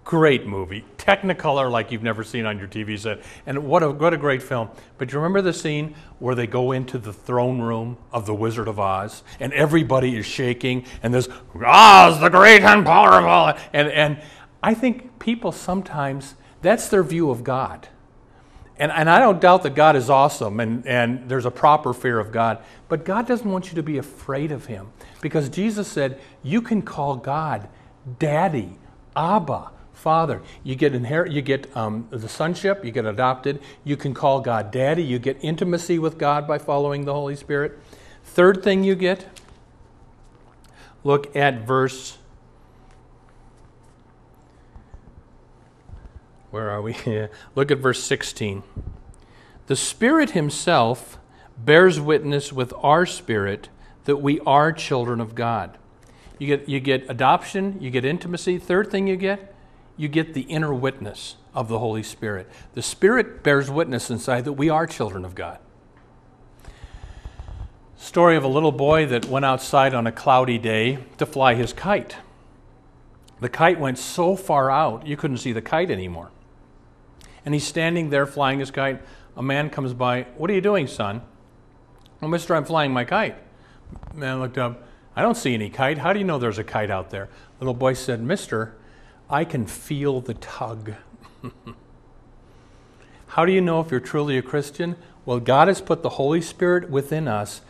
Great 0.03 0.45
movie. 0.45 0.85
Technicolor 0.97 1.71
like 1.71 1.93
you've 1.93 2.03
never 2.03 2.25
seen 2.25 2.47
on 2.47 2.59
your 2.59 2.67
TV 2.67 2.99
set. 2.99 3.21
And 3.47 3.69
what 3.69 3.85
a, 3.85 3.91
what 3.91 4.13
a 4.13 4.17
great 4.17 4.43
film. 4.43 4.71
But 4.97 5.13
you 5.13 5.19
remember 5.19 5.41
the 5.41 5.53
scene 5.53 5.95
where 6.19 6.35
they 6.35 6.49
go 6.49 6.73
into 6.73 6.99
the 6.99 7.13
throne 7.13 7.61
room 7.61 7.99
of 8.11 8.27
the 8.27 8.35
Wizard 8.35 8.67
of 8.67 8.81
Oz 8.81 9.23
and 9.39 9.53
everybody 9.53 10.17
is 10.17 10.27
shaking 10.27 10.85
and 11.03 11.15
there's 11.15 11.29
Oz 11.55 12.21
the 12.21 12.29
great 12.29 12.63
and 12.63 12.85
powerful. 12.85 13.63
And, 13.73 13.89
and 13.89 14.21
I 14.65 14.75
think 14.75 15.21
people 15.21 15.53
sometimes, 15.53 16.35
that's 16.61 16.89
their 16.89 17.05
view 17.05 17.31
of 17.31 17.45
God. 17.45 17.89
And, 18.79 18.93
and 18.93 19.11
I 19.11 19.19
don't 19.19 19.41
doubt 19.41 19.65
that 19.65 19.75
God 19.75 19.97
is 19.97 20.09
awesome 20.09 20.61
and, 20.61 20.87
and 20.87 21.29
there's 21.29 21.45
a 21.45 21.51
proper 21.51 21.93
fear 21.93 22.19
of 22.21 22.31
God, 22.31 22.63
but 22.89 23.05
God 23.05 23.27
doesn't 23.27 23.51
want 23.51 23.69
you 23.69 23.75
to 23.75 23.83
be 23.83 23.99
afraid 23.99 24.53
of 24.53 24.67
Him 24.67 24.89
because 25.21 25.49
Jesus 25.49 25.89
said, 25.89 26.21
You 26.43 26.63
can 26.63 26.83
call 26.83 27.17
God 27.17 27.69
Daddy, 28.19 28.79
Abba. 29.17 29.71
Father. 29.99 30.43
You 30.63 30.77
get 30.77 30.95
inherit, 30.95 31.33
you 31.33 31.43
get 31.43 31.77
um, 31.77 32.07
the 32.11 32.29
sonship, 32.29 32.85
you 32.85 32.93
get 32.93 33.05
adopted. 33.05 33.61
You 33.83 33.97
can 33.97 34.15
call 34.15 34.41
God 34.41 34.71
Daddy. 34.71 35.03
You 35.03 35.19
get 35.19 35.39
intimacy 35.43 35.99
with 35.99 36.19
God 36.19 36.47
by 36.47 36.59
following 36.59 37.05
the 37.05 37.13
Holy 37.13 37.35
Spirit. 37.35 37.77
Third 38.25 38.63
thing 38.63 38.85
you 38.85 38.95
get, 38.95 39.27
look 41.03 41.35
at 41.35 41.67
verse 41.67 42.18
where 46.51 46.71
are 46.71 46.83
we? 46.83 46.97
Look 47.55 47.71
at 47.71 47.79
verse 47.79 48.03
16. 48.03 48.63
The 49.67 49.77
Spirit 49.77 50.31
Himself 50.31 51.19
bears 51.57 52.01
witness 52.01 52.53
with 52.53 52.73
our 52.83 53.05
spirit 53.05 53.69
that 54.05 54.17
we 54.17 54.41
are 54.41 54.73
children 54.73 55.21
of 55.21 55.35
God. 55.35 55.77
You 56.39 56.47
get, 56.47 56.69
you 56.69 56.81
get 56.81 57.11
adoption, 57.11 57.77
you 57.81 57.91
get 57.91 58.05
intimacy. 58.05 58.59
Third 58.59 58.91
thing 58.91 59.07
you 59.07 59.17
get, 59.17 59.55
you 59.97 60.09
get 60.09 60.35
the 60.35 60.43
inner 60.43 60.73
witness 60.73 61.37
of 61.55 61.69
the 61.69 61.81
Holy 61.81 62.03
Spirit. 62.03 62.49
The 62.75 62.83
Spirit 62.83 63.43
bears 63.43 63.71
witness 63.71 64.11
inside 64.11 64.45
that 64.45 64.53
we 64.53 64.71
are 64.71 64.87
children 64.87 65.25
of 65.25 65.35
God. 65.35 65.59
Story 67.97 68.37
of 68.37 68.45
a 68.45 68.49
little 68.49 68.73
boy 68.73 69.07
that 69.07 69.27
went 69.27 69.45
outside 69.45 69.93
on 69.93 70.07
a 70.07 70.13
cloudy 70.13 70.57
day 70.57 70.99
to 71.19 71.27
fly 71.27 71.55
his 71.55 71.73
kite. 71.73 72.17
The 73.41 73.49
kite 73.49 73.81
went 73.81 73.99
so 73.99 74.37
far 74.37 74.71
out, 74.71 75.07
you 75.07 75.17
couldn't 75.17 75.39
see 75.39 75.53
the 75.53 75.61
kite 75.61 75.91
anymore. 75.91 76.31
And 77.45 77.55
he's 77.55 77.67
standing 77.67 78.11
there 78.11 78.27
flying 78.27 78.61
his 78.61 78.71
kite. 78.71 79.01
A 79.37 79.43
man 79.43 79.71
comes 79.71 79.95
by, 79.95 80.27
What 80.37 80.51
are 80.51 80.55
you 80.55 80.61
doing, 80.61 80.87
son? 80.87 81.23
Well, 82.21 82.31
mister, 82.31 82.55
I'm 82.55 82.65
flying 82.65 82.93
my 82.93 83.05
kite. 83.05 83.37
Man 84.15 84.41
looked 84.41 84.59
up, 84.59 84.83
I 85.15 85.23
don't 85.23 85.37
see 85.37 85.55
any 85.55 85.71
kite. 85.71 85.99
How 85.99 86.13
do 86.13 86.19
you 86.19 86.25
know 86.25 86.39
there's 86.39 86.59
a 86.59 86.65
kite 86.65 86.91
out 86.91 87.11
there? 87.11 87.29
Little 87.61 87.75
boy 87.75 87.95
said, 87.95 88.23
Mister, 88.23 88.75
I 89.31 89.45
can 89.45 89.67
feel 89.67 90.21
the 90.21 90.35
tug. 90.35 90.95
How 93.29 93.45
do 93.45 93.53
you 93.53 93.61
know 93.61 93.81
if 93.81 93.91
you're 93.91 94.01
truly 94.01 94.39
a 94.39 94.43
Christian? 94.43 94.97
Well, 95.27 95.41
God 95.41 95.69
has 95.69 95.81
put 95.81 96.03
the 96.03 96.11
Holy 96.11 96.41
Spirit 96.41 96.89
within 96.91 97.29
us. 97.29 97.61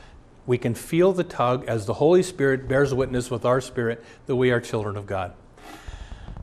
We 0.46 0.56
can 0.56 0.74
feel 0.74 1.12
the 1.12 1.24
tug 1.24 1.64
as 1.66 1.86
the 1.86 1.94
Holy 1.94 2.22
Spirit 2.22 2.68
bears 2.68 2.94
witness 2.94 3.30
with 3.30 3.44
our 3.44 3.60
spirit 3.60 4.04
that 4.26 4.36
we 4.36 4.50
are 4.50 4.60
children 4.60 4.96
of 4.96 5.06
God. 5.06 5.34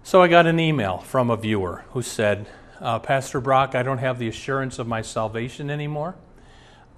So 0.03 0.21
I 0.21 0.27
got 0.27 0.45
an 0.45 0.59
email 0.59 0.99
from 0.99 1.29
a 1.31 1.37
viewer 1.37 1.85
who 1.91 2.01
said, 2.01 2.45
uh, 2.81 2.99
Pastor 2.99 3.39
Brock, 3.39 3.75
I 3.75 3.83
don't 3.83 3.99
have 3.99 4.19
the 4.19 4.27
assurance 4.27 4.79
of 4.79 4.87
my 4.87 5.01
salvation 5.01 5.69
anymore. 5.69 6.15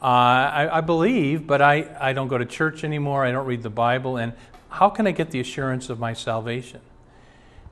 Uh, 0.01 0.05
I, 0.05 0.77
I, 0.77 0.81
believe, 0.81 1.47
but 1.47 1.61
I, 1.61 1.95
I 1.99 2.13
don't 2.13 2.27
go 2.27 2.37
to 2.37 2.45
church 2.45 2.83
anymore. 2.83 3.25
I 3.25 3.31
don't 3.31 3.47
read 3.47 3.63
the 3.63 3.69
Bible. 3.69 4.17
And 4.17 4.33
how 4.69 4.89
can 4.89 5.07
I 5.07 5.11
get 5.11 5.31
the 5.31 5.39
assurance 5.39 5.89
of 5.89 5.99
my 5.99 6.13
salvation? 6.13 6.81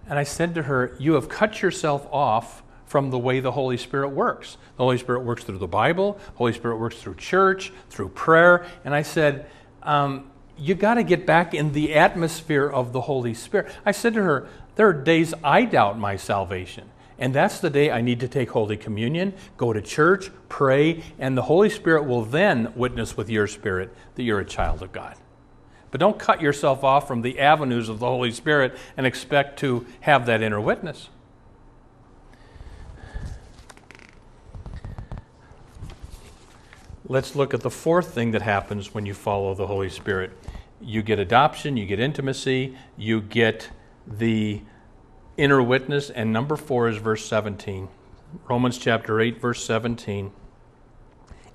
And 0.07 0.17
I 0.17 0.23
said 0.23 0.55
to 0.55 0.63
her, 0.63 0.95
You 0.99 1.13
have 1.13 1.29
cut 1.29 1.61
yourself 1.61 2.07
off 2.11 2.63
from 2.85 3.09
the 3.11 3.19
way 3.19 3.39
the 3.39 3.51
Holy 3.51 3.77
Spirit 3.77 4.09
works. 4.09 4.57
The 4.77 4.83
Holy 4.83 4.97
Spirit 4.97 5.21
works 5.21 5.43
through 5.43 5.57
the 5.57 5.67
Bible, 5.67 6.19
Holy 6.35 6.53
Spirit 6.53 6.77
works 6.77 6.97
through 6.97 7.15
church, 7.15 7.71
through 7.89 8.09
prayer. 8.09 8.65
And 8.83 8.93
I 8.95 9.03
said, 9.03 9.47
um, 9.83 10.31
You 10.57 10.73
got 10.73 10.95
to 10.95 11.03
get 11.03 11.25
back 11.27 11.53
in 11.53 11.73
the 11.73 11.93
atmosphere 11.93 12.67
of 12.67 12.91
the 12.91 13.01
Holy 13.01 13.33
Spirit. 13.33 13.71
I 13.85 13.91
said 13.91 14.15
to 14.15 14.23
her, 14.23 14.47
There 14.75 14.87
are 14.87 14.93
days 14.93 15.33
I 15.43 15.65
doubt 15.65 15.99
my 15.99 16.15
salvation. 16.15 16.89
And 17.17 17.33
that's 17.33 17.59
the 17.59 17.69
day 17.69 17.91
I 17.91 18.01
need 18.01 18.19
to 18.19 18.27
take 18.27 18.51
Holy 18.51 18.75
Communion, 18.75 19.33
go 19.57 19.71
to 19.71 19.81
church, 19.81 20.31
pray, 20.49 21.03
and 21.17 21.37
the 21.37 21.43
Holy 21.43 21.69
Spirit 21.69 22.05
will 22.05 22.23
then 22.23 22.73
witness 22.75 23.15
with 23.15 23.29
your 23.29 23.47
spirit 23.47 23.95
that 24.15 24.23
you're 24.23 24.41
a 24.41 24.45
child 24.45 24.81
of 24.81 24.91
God. 24.91 25.15
But 25.91 26.01
don't 26.01 26.19
cut 26.19 26.41
yourself 26.41 26.83
off 26.83 27.07
from 27.07 27.21
the 27.21 27.39
avenues 27.39 27.87
of 27.87 27.99
the 27.99 28.05
Holy 28.05 28.31
Spirit 28.31 28.77
and 28.97 29.05
expect 29.05 29.59
to 29.59 29.85
have 30.01 30.25
that 30.25 30.41
inner 30.41 30.59
witness. 30.59 31.09
Let's 37.07 37.35
look 37.35 37.53
at 37.53 37.61
the 37.61 37.69
fourth 37.69 38.13
thing 38.13 38.31
that 38.31 38.41
happens 38.41 38.93
when 38.93 39.05
you 39.05 39.13
follow 39.13 39.53
the 39.53 39.67
Holy 39.67 39.89
Spirit. 39.89 40.31
You 40.81 41.01
get 41.03 41.19
adoption, 41.19 41.77
you 41.77 41.85
get 41.85 41.99
intimacy, 41.99 42.75
you 42.97 43.21
get 43.21 43.69
the 44.07 44.61
inner 45.37 45.61
witness, 45.61 46.09
and 46.09 46.31
number 46.31 46.55
four 46.55 46.89
is 46.89 46.97
verse 46.97 47.25
17. 47.25 47.87
Romans 48.49 48.77
chapter 48.77 49.19
8, 49.19 49.39
verse 49.39 49.63
17. 49.63 50.31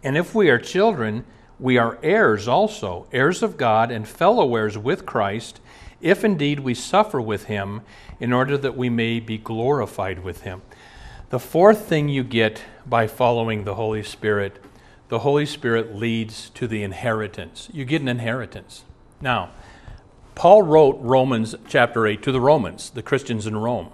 And 0.02 0.16
if 0.16 0.34
we 0.34 0.48
are 0.48 0.58
children, 0.58 1.24
we 1.58 1.76
are 1.76 1.98
heirs 2.02 2.48
also, 2.48 3.06
heirs 3.12 3.42
of 3.42 3.56
God 3.56 3.90
and 3.90 4.08
fellow 4.08 4.54
heirs 4.56 4.78
with 4.78 5.04
Christ, 5.04 5.60
if 6.00 6.24
indeed 6.24 6.60
we 6.60 6.72
suffer 6.72 7.20
with 7.20 7.44
him, 7.44 7.82
in 8.18 8.32
order 8.32 8.56
that 8.56 8.76
we 8.76 8.88
may 8.88 9.20
be 9.20 9.36
glorified 9.36 10.24
with 10.24 10.42
him. 10.42 10.62
The 11.28 11.38
fourth 11.38 11.86
thing 11.86 12.08
you 12.08 12.24
get 12.24 12.62
by 12.86 13.06
following 13.06 13.64
the 13.64 13.74
Holy 13.74 14.02
Spirit, 14.02 14.62
the 15.08 15.20
Holy 15.20 15.46
Spirit 15.46 15.94
leads 15.94 16.50
to 16.50 16.66
the 16.66 16.82
inheritance. 16.82 17.68
You 17.72 17.84
get 17.84 18.00
an 18.00 18.08
inheritance. 18.08 18.84
Now, 19.20 19.50
Paul 20.40 20.62
wrote 20.62 20.96
Romans 21.02 21.54
chapter 21.68 22.06
8 22.06 22.22
to 22.22 22.32
the 22.32 22.40
Romans, 22.40 22.88
the 22.88 23.02
Christians 23.02 23.46
in 23.46 23.58
Rome. 23.58 23.90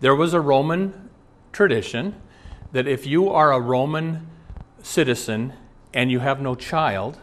There 0.00 0.14
was 0.14 0.32
a 0.32 0.40
Roman 0.40 1.10
tradition 1.52 2.14
that 2.72 2.88
if 2.88 3.06
you 3.06 3.28
are 3.28 3.52
a 3.52 3.60
Roman 3.60 4.26
citizen 4.82 5.52
and 5.92 6.10
you 6.10 6.20
have 6.20 6.40
no 6.40 6.54
child, 6.54 7.18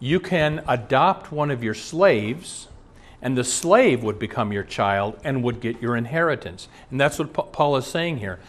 you 0.00 0.18
can 0.18 0.64
adopt 0.66 1.30
one 1.30 1.50
of 1.50 1.62
your 1.62 1.74
slaves, 1.74 2.68
and 3.20 3.36
the 3.36 3.44
slave 3.44 4.02
would 4.02 4.18
become 4.18 4.50
your 4.50 4.64
child 4.64 5.20
and 5.22 5.42
would 5.42 5.60
get 5.60 5.82
your 5.82 5.94
inheritance. 5.94 6.68
And 6.90 6.98
that's 6.98 7.18
what 7.18 7.52
Paul 7.52 7.76
is 7.76 7.86
saying 7.86 8.16
here. 8.16 8.40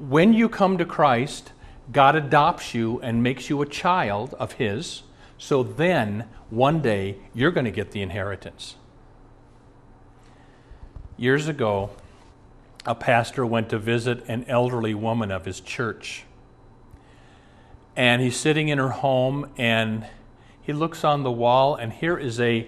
When 0.00 0.32
you 0.32 0.48
come 0.48 0.76
to 0.78 0.84
Christ, 0.84 1.52
God 1.92 2.16
adopts 2.16 2.74
you 2.74 3.00
and 3.00 3.22
makes 3.22 3.48
you 3.48 3.62
a 3.62 3.66
child 3.66 4.34
of 4.40 4.54
His, 4.54 5.04
so 5.44 5.62
then 5.62 6.24
one 6.48 6.80
day 6.80 7.18
you're 7.34 7.50
going 7.50 7.66
to 7.66 7.70
get 7.70 7.90
the 7.90 8.00
inheritance. 8.00 8.76
Years 11.18 11.48
ago, 11.48 11.90
a 12.86 12.94
pastor 12.94 13.44
went 13.44 13.68
to 13.68 13.78
visit 13.78 14.24
an 14.26 14.46
elderly 14.48 14.94
woman 14.94 15.30
of 15.30 15.44
his 15.44 15.60
church. 15.60 16.24
And 17.94 18.22
he's 18.22 18.38
sitting 18.38 18.68
in 18.68 18.78
her 18.78 18.88
home 18.88 19.50
and 19.58 20.06
he 20.62 20.72
looks 20.72 21.04
on 21.04 21.24
the 21.24 21.30
wall 21.30 21.74
and 21.74 21.92
here 21.92 22.16
is 22.16 22.40
a 22.40 22.66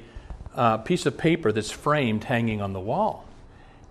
uh, 0.54 0.76
piece 0.76 1.06
of 1.06 1.16
paper 1.16 1.52
that's 1.52 1.70
framed 1.70 2.24
hanging 2.24 2.60
on 2.60 2.74
the 2.74 2.80
wall. 2.80 3.24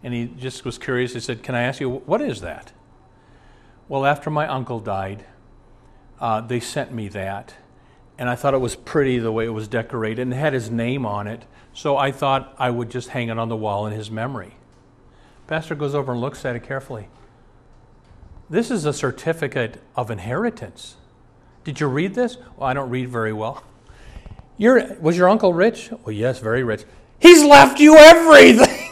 And 0.04 0.14
he 0.14 0.28
just 0.28 0.64
was 0.64 0.78
curious. 0.78 1.16
He 1.16 1.22
said 1.22 1.42
can 1.42 1.56
i 1.56 1.64
ask 1.64 1.80
you 1.82 1.90
what 1.90 2.22
is 2.22 2.42
that? 2.42 2.72
Well 3.90 4.06
after 4.06 4.30
my 4.30 4.48
uncle 4.48 4.80
died 4.80 5.26
uh, 6.20 6.42
they 6.42 6.60
sent 6.60 6.94
me 6.94 7.08
that 7.08 7.56
and 8.18 8.30
i 8.30 8.36
thought 8.36 8.54
it 8.54 8.62
was 8.62 8.76
pretty 8.76 9.20
the 9.20 9.32
way 9.32 9.46
it 9.46 9.50
was 9.50 9.68
decorated 9.68 10.22
and 10.22 10.34
had 10.34 10.54
his 10.54 10.70
name 10.70 11.06
on 11.06 11.28
it 11.28 11.44
so 11.74 11.98
i 11.98 12.12
thought 12.12 12.56
i 12.58 12.70
would 12.70 12.90
just 12.90 13.10
hang 13.10 13.30
it 13.30 13.38
on 13.38 13.50
the 13.50 13.56
wall 13.56 13.86
in 13.86 13.94
his 13.94 14.10
memory 14.10 14.56
pastor 15.48 15.76
goes 15.76 15.94
over 15.96 16.12
and 16.12 16.22
looks 16.22 16.46
at 16.46 16.56
it 16.56 16.64
carefully 16.64 17.08
this 18.50 18.70
is 18.70 18.86
a 18.86 18.94
certificate 18.94 19.82
of 19.96 20.12
inheritance 20.12 20.98
did 21.66 21.80
you 21.80 21.88
read 21.88 22.14
this? 22.14 22.38
Well, 22.56 22.70
I 22.70 22.74
don't 22.74 22.92
read 22.92 23.10
very 23.10 23.34
well. 23.34 23.64
Your, 24.56 24.96
was 25.02 25.18
your 25.18 25.28
uncle 25.28 25.52
rich? 25.52 25.90
Well, 25.92 26.14
yes, 26.14 26.40
very 26.40 26.64
rich. 26.64 26.86
He's 27.20 27.44
left 27.44 27.80
you 27.80 27.98
everything. 27.98 28.92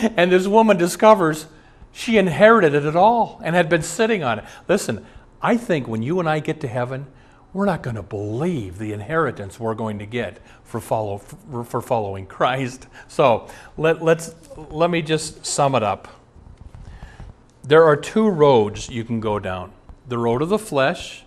and 0.16 0.30
this 0.30 0.46
woman 0.46 0.76
discovers 0.76 1.46
she 1.92 2.18
inherited 2.18 2.84
it 2.84 2.94
all 2.94 3.40
and 3.44 3.56
had 3.56 3.68
been 3.68 3.82
sitting 3.82 4.22
on 4.22 4.38
it. 4.38 4.44
Listen, 4.68 5.04
I 5.42 5.56
think 5.56 5.88
when 5.88 6.02
you 6.02 6.20
and 6.20 6.28
I 6.28 6.38
get 6.38 6.60
to 6.60 6.68
heaven, 6.68 7.06
we're 7.56 7.64
not 7.64 7.82
going 7.82 7.96
to 7.96 8.02
believe 8.02 8.76
the 8.76 8.92
inheritance 8.92 9.58
we're 9.58 9.74
going 9.74 9.98
to 9.98 10.04
get 10.04 10.42
for, 10.62 10.78
follow, 10.78 11.16
for, 11.16 11.64
for 11.64 11.80
following 11.80 12.26
Christ. 12.26 12.86
So 13.08 13.48
let, 13.78 14.02
let's, 14.02 14.34
let 14.56 14.90
me 14.90 15.00
just 15.00 15.46
sum 15.46 15.74
it 15.74 15.82
up. 15.82 16.06
There 17.62 17.82
are 17.82 17.96
two 17.96 18.28
roads 18.28 18.90
you 18.90 19.04
can 19.04 19.20
go 19.20 19.38
down 19.38 19.72
the 20.06 20.18
road 20.18 20.42
of 20.42 20.50
the 20.50 20.58
flesh 20.58 21.24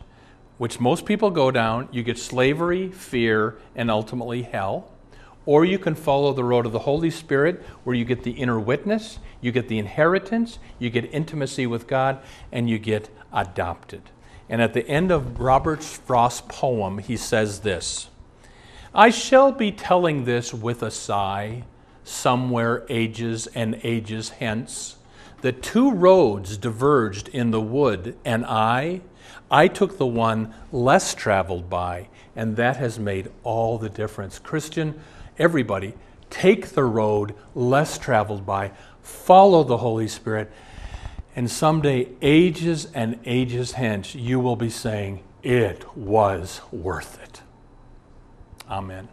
which 0.59 0.79
most 0.79 1.05
people 1.05 1.31
go 1.31 1.49
down, 1.49 1.89
you 1.91 2.03
get 2.03 2.19
slavery, 2.19 2.91
fear, 2.91 3.57
and 3.75 3.89
ultimately 3.89 4.43
hell. 4.43 4.91
Or 5.47 5.65
you 5.65 5.79
can 5.79 5.95
follow 5.95 6.31
the 6.33 6.43
road 6.43 6.67
of 6.67 6.73
the 6.73 6.79
Holy 6.79 7.09
Spirit, 7.09 7.63
where 7.83 7.95
you 7.95 8.05
get 8.05 8.23
the 8.23 8.31
inner 8.31 8.59
witness, 8.59 9.17
you 9.41 9.51
get 9.51 9.67
the 9.67 9.79
inheritance, 9.79 10.59
you 10.77 10.91
get 10.91 11.11
intimacy 11.11 11.65
with 11.65 11.87
God, 11.87 12.19
and 12.51 12.69
you 12.69 12.77
get 12.77 13.09
adopted. 13.33 14.03
And 14.49 14.61
at 14.61 14.73
the 14.73 14.87
end 14.87 15.11
of 15.11 15.39
Robert 15.39 15.83
Frost's 15.83 16.41
poem, 16.47 16.97
he 16.97 17.15
says 17.15 17.59
this 17.59 18.09
I 18.93 19.11
shall 19.11 19.51
be 19.51 19.71
telling 19.71 20.25
this 20.25 20.53
with 20.53 20.81
a 20.81 20.89
sigh, 20.89 21.63
somewhere 22.03 22.85
ages 22.89 23.47
and 23.47 23.79
ages 23.83 24.29
hence. 24.29 24.95
The 25.41 25.51
two 25.51 25.91
roads 25.91 26.57
diverged 26.57 27.29
in 27.29 27.51
the 27.51 27.61
wood, 27.61 28.17
and 28.25 28.45
I, 28.45 29.01
I 29.51 29.67
took 29.67 29.97
the 29.97 30.07
one 30.07 30.53
less 30.71 31.13
traveled 31.13 31.69
by, 31.69 32.09
and 32.35 32.55
that 32.57 32.77
has 32.77 32.99
made 32.99 33.31
all 33.43 33.77
the 33.77 33.89
difference. 33.89 34.37
Christian, 34.39 34.99
everybody, 35.37 35.93
take 36.29 36.69
the 36.69 36.83
road 36.83 37.35
less 37.55 37.97
traveled 37.97 38.45
by, 38.45 38.71
follow 39.01 39.63
the 39.63 39.77
Holy 39.77 40.07
Spirit, 40.07 40.51
and 41.39 41.49
someday, 41.49 42.05
ages 42.21 42.89
and 42.93 43.17
ages 43.23 43.71
hence, 43.71 44.13
you 44.13 44.41
will 44.41 44.57
be 44.57 44.69
saying, 44.69 45.23
It 45.41 45.85
was 45.95 46.59
worth 46.69 47.17
it. 47.23 47.41
Amen. 48.69 49.07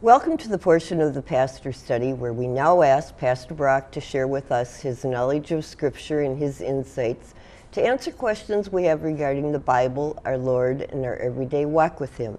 Welcome 0.00 0.38
to 0.38 0.48
the 0.48 0.56
portion 0.56 1.02
of 1.02 1.12
the 1.12 1.20
pastor 1.20 1.70
study 1.70 2.14
where 2.14 2.32
we 2.32 2.46
now 2.46 2.80
ask 2.80 3.14
Pastor 3.18 3.52
Brock 3.52 3.92
to 3.92 4.00
share 4.00 4.26
with 4.26 4.50
us 4.50 4.80
his 4.80 5.04
knowledge 5.04 5.50
of 5.50 5.66
Scripture 5.66 6.22
and 6.22 6.38
his 6.38 6.62
insights 6.62 7.34
to 7.72 7.84
answer 7.84 8.10
questions 8.10 8.72
we 8.72 8.84
have 8.84 9.02
regarding 9.02 9.52
the 9.52 9.58
Bible, 9.58 10.18
our 10.24 10.38
Lord, 10.38 10.80
and 10.80 11.04
our 11.04 11.16
everyday 11.16 11.66
walk 11.66 12.00
with 12.00 12.16
Him. 12.16 12.38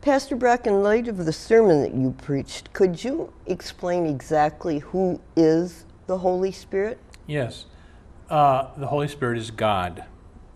Pastor 0.00 0.34
Brock, 0.34 0.66
in 0.66 0.82
light 0.82 1.08
of 1.08 1.26
the 1.26 1.32
sermon 1.32 1.82
that 1.82 1.92
you 1.92 2.14
preached, 2.22 2.72
could 2.72 3.04
you 3.04 3.30
explain 3.44 4.06
exactly 4.06 4.78
who 4.78 5.20
is 5.36 5.84
the 6.06 6.16
Holy 6.16 6.52
Spirit? 6.52 6.98
Yes. 7.26 7.66
Uh, 8.30 8.68
the 8.78 8.86
Holy 8.86 9.08
Spirit 9.08 9.36
is 9.36 9.50
God. 9.50 10.04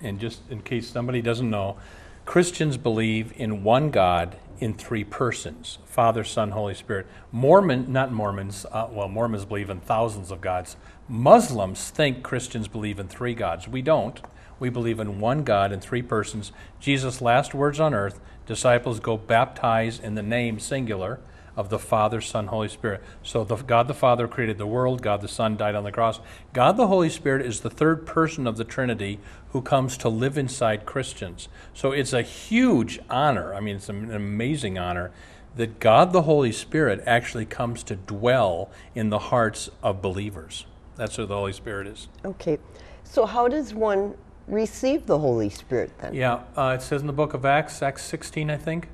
And 0.01 0.19
just 0.19 0.41
in 0.49 0.63
case 0.63 0.89
somebody 0.89 1.21
doesn't 1.21 1.51
know, 1.51 1.77
Christians 2.25 2.79
believe 2.79 3.35
in 3.37 3.63
one 3.63 3.91
God 3.91 4.39
in 4.61 4.73
three 4.73 5.05
persons 5.05 5.77
Father, 5.85 6.25
Son, 6.25 6.53
Holy 6.53 6.75
Spirit. 6.75 7.07
Mormon, 7.31 7.93
not 7.93 8.11
Mormons, 8.11 8.65
uh, 8.73 8.89
well, 8.91 9.09
Mormons 9.09 9.45
believe 9.45 9.69
in 9.69 9.81
thousands 9.81 10.31
of 10.31 10.41
gods. 10.41 10.77
Muslims 11.07 11.91
think 11.91 12.23
Christians 12.23 12.67
believe 12.67 12.99
in 12.99 13.09
three 13.09 13.35
gods. 13.35 13.69
We 13.69 13.83
don't. 13.83 14.23
We 14.59 14.71
believe 14.71 15.01
in 15.01 15.21
one 15.21 15.45
God 15.45 15.71
in 15.71 15.81
three 15.81 16.01
persons. 16.01 16.51
Jesus' 16.81 17.21
last 17.21 17.53
words 17.53 17.79
on 17.79 17.93
earth 17.93 18.21
disciples 18.47 19.01
go 19.01 19.17
baptized 19.17 20.03
in 20.03 20.15
the 20.15 20.23
name 20.23 20.59
singular 20.59 21.21
of 21.57 21.69
the 21.69 21.79
Father, 21.79 22.21
Son, 22.21 22.49
Holy 22.49 22.69
Spirit. 22.69 23.03
So 23.23 23.45
the, 23.45 23.57
God 23.57 23.87
the 23.87 23.95
Father 23.95 24.27
created 24.27 24.59
the 24.59 24.67
world, 24.67 25.03
God 25.03 25.21
the 25.21 25.29
Son 25.29 25.57
died 25.57 25.75
on 25.75 25.85
the 25.85 25.93
cross. 25.93 26.21
God 26.53 26.77
the 26.77 26.89
Holy 26.89 27.09
Spirit 27.09 27.47
is 27.47 27.61
the 27.61 27.71
third 27.71 28.07
person 28.07 28.47
of 28.47 28.57
the 28.57 28.65
Trinity 28.65 29.21
who 29.51 29.63
comes 29.63 29.97
to 29.99 30.09
live 30.09 30.37
inside 30.37 30.85
Christians. 30.85 31.49
So 31.73 31.93
it's 31.93 32.13
a 32.13 32.23
huge 32.23 32.99
honor. 33.09 33.55
I 33.55 33.61
mean, 33.61 33.77
it's 33.77 33.89
an 33.89 34.13
amazing 34.13 34.79
honor 34.79 35.13
that 35.57 35.79
God 35.79 36.13
the 36.13 36.23
Holy 36.23 36.51
Spirit 36.51 37.03
actually 37.07 37.47
comes 37.47 37.85
to 37.85 37.95
dwell 37.95 38.71
in 38.95 39.11
the 39.11 39.19
hearts 39.19 39.71
of 39.83 40.03
believers. 40.03 40.67
That's 40.97 41.17
who 41.17 41.27
the 41.27 41.37
Holy 41.37 41.53
Spirit 41.53 41.87
is. 41.87 42.09
Okay. 42.25 42.59
So, 43.05 43.27
how 43.27 43.47
does 43.47 43.75
one 43.75 44.17
receive 44.47 45.07
the 45.07 45.19
Holy 45.19 45.51
Spirit 45.51 45.93
then? 45.99 46.15
Yeah, 46.15 46.43
uh, 46.57 46.77
it 46.79 46.83
says 46.83 47.01
in 47.01 47.07
the 47.07 47.13
book 47.13 47.35
of 47.35 47.45
Acts, 47.45 47.83
Acts 47.83 48.05
16, 48.05 48.51
I 48.51 48.57
think, 48.57 48.89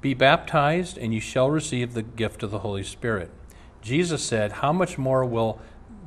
be 0.00 0.14
baptized 0.14 0.98
and 0.98 1.12
you 1.12 1.20
shall 1.20 1.50
receive 1.50 1.94
the 1.94 2.02
gift 2.02 2.42
of 2.42 2.50
the 2.50 2.60
Holy 2.60 2.82
Spirit. 2.82 3.30
Jesus 3.82 4.22
said, 4.22 4.52
How 4.52 4.72
much 4.72 4.98
more 4.98 5.24
will 5.24 5.60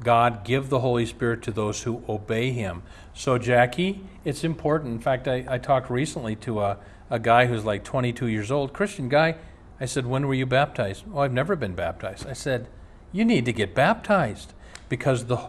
God 0.04 0.44
give 0.44 0.70
the 0.70 0.80
Holy 0.80 1.06
Spirit 1.06 1.42
to 1.44 1.52
those 1.52 1.84
who 1.84 2.04
obey 2.08 2.52
Him? 2.52 2.84
So, 3.14 3.38
Jackie, 3.38 4.02
it's 4.24 4.44
important. 4.44 4.94
In 4.94 5.00
fact, 5.00 5.28
I, 5.28 5.46
I 5.48 5.58
talked 5.58 5.90
recently 5.90 6.36
to 6.38 6.62
a, 6.62 6.78
a 7.10 7.20
guy 7.20 7.46
who's 7.48 7.66
like 7.66 7.84
22 7.84 8.28
years 8.28 8.52
old, 8.52 8.74
Christian 8.74 9.10
guy. 9.10 9.36
I 9.80 9.86
said, 9.86 10.06
When 10.06 10.28
were 10.28 10.34
you 10.34 10.46
baptized? 10.46 11.06
Oh, 11.14 11.20
I've 11.20 11.34
never 11.34 11.56
been 11.56 11.74
baptized. 11.74 12.28
I 12.28 12.34
said, 12.34 12.68
You 13.12 13.26
need 13.26 13.46
to 13.46 13.54
get 13.54 13.74
baptized 13.74 14.54
because 14.90 15.26
the, 15.26 15.40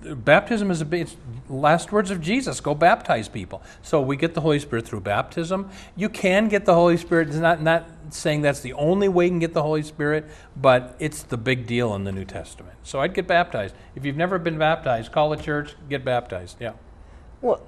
the 0.00 0.14
baptism 0.14 0.70
is 0.70 0.80
a 0.80 0.84
bit, 0.84 1.14
last 1.48 1.92
words 1.92 2.10
of 2.10 2.20
Jesus 2.20 2.60
go 2.60 2.74
baptize 2.74 3.28
people. 3.28 3.62
So 3.82 4.00
we 4.00 4.16
get 4.16 4.34
the 4.34 4.40
Holy 4.40 4.58
Spirit 4.58 4.86
through 4.86 5.00
baptism. 5.00 5.70
You 5.96 6.08
can 6.08 6.48
get 6.48 6.64
the 6.64 6.74
Holy 6.74 6.96
Spirit. 6.96 7.28
It's 7.28 7.36
not, 7.36 7.60
not 7.60 7.88
saying 8.10 8.42
that's 8.42 8.60
the 8.60 8.72
only 8.74 9.08
way 9.08 9.24
you 9.24 9.30
can 9.30 9.38
get 9.38 9.52
the 9.52 9.62
Holy 9.62 9.82
Spirit, 9.82 10.24
but 10.56 10.96
it's 10.98 11.22
the 11.22 11.36
big 11.36 11.66
deal 11.66 11.94
in 11.94 12.04
the 12.04 12.12
New 12.12 12.24
Testament. 12.24 12.76
So 12.84 13.00
I'd 13.00 13.14
get 13.14 13.26
baptized. 13.26 13.74
If 13.94 14.04
you've 14.06 14.16
never 14.16 14.38
been 14.38 14.58
baptized, 14.58 15.12
call 15.12 15.30
the 15.30 15.36
church, 15.36 15.74
get 15.88 16.04
baptized. 16.04 16.56
Yeah. 16.60 16.72
Well, 17.42 17.60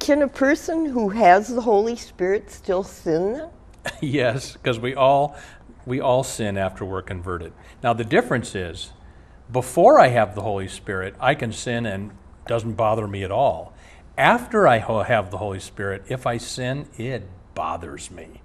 can 0.00 0.22
a 0.22 0.28
person 0.28 0.86
who 0.86 1.08
has 1.10 1.48
the 1.48 1.60
Holy 1.60 1.96
Spirit 1.96 2.50
still 2.50 2.82
sin 2.82 3.48
yes, 4.00 4.52
because 4.52 4.78
we 4.78 4.94
all 4.94 5.36
we 5.84 6.00
all 6.00 6.24
sin 6.24 6.58
after 6.58 6.84
we're 6.84 7.02
converted. 7.02 7.52
Now 7.82 7.92
the 7.92 8.04
difference 8.04 8.54
is 8.54 8.92
before 9.50 10.00
I 10.00 10.08
have 10.08 10.34
the 10.34 10.42
Holy 10.42 10.68
Spirit, 10.68 11.14
I 11.20 11.34
can 11.34 11.52
sin 11.52 11.86
and 11.86 12.10
doesn't 12.46 12.74
bother 12.74 13.06
me 13.06 13.22
at 13.22 13.30
all. 13.30 13.74
After 14.18 14.66
I 14.66 14.78
have 14.78 15.30
the 15.30 15.38
Holy 15.38 15.60
Spirit, 15.60 16.04
if 16.08 16.26
I 16.26 16.38
sin, 16.38 16.88
it 16.96 17.28
bothers 17.54 18.10
me. 18.10 18.40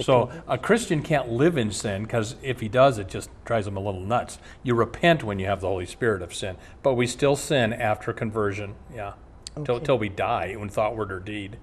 So 0.00 0.30
a 0.46 0.58
Christian 0.58 1.02
can't 1.02 1.30
live 1.30 1.56
in 1.56 1.70
sin 1.70 2.02
because 2.02 2.36
if 2.42 2.60
he 2.60 2.68
does, 2.68 2.98
it 2.98 3.08
just 3.08 3.30
drives 3.44 3.66
him 3.66 3.76
a 3.76 3.80
little 3.80 4.00
nuts. 4.00 4.38
You 4.62 4.74
repent 4.74 5.24
when 5.24 5.38
you 5.38 5.46
have 5.46 5.60
the 5.60 5.68
Holy 5.68 5.86
Spirit 5.86 6.22
of 6.22 6.34
sin, 6.34 6.56
but 6.82 6.94
we 6.94 7.06
still 7.06 7.36
sin 7.36 7.72
after 7.72 8.12
conversion. 8.12 8.74
Yeah, 8.94 9.14
until 9.56 9.76
okay. 9.76 9.92
we 9.96 10.08
die 10.08 10.56
in 10.58 10.68
thought, 10.68 10.96
word, 10.96 11.12
or 11.12 11.20
deed. 11.20 11.58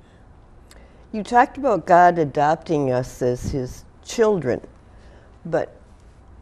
You 1.12 1.23
talked 1.23 1.58
about 1.58 1.86
God 1.86 2.19
adopting 2.19 2.91
us 2.91 3.21
as 3.21 3.52
His 3.52 3.86
children, 4.04 4.62
but 5.45 5.75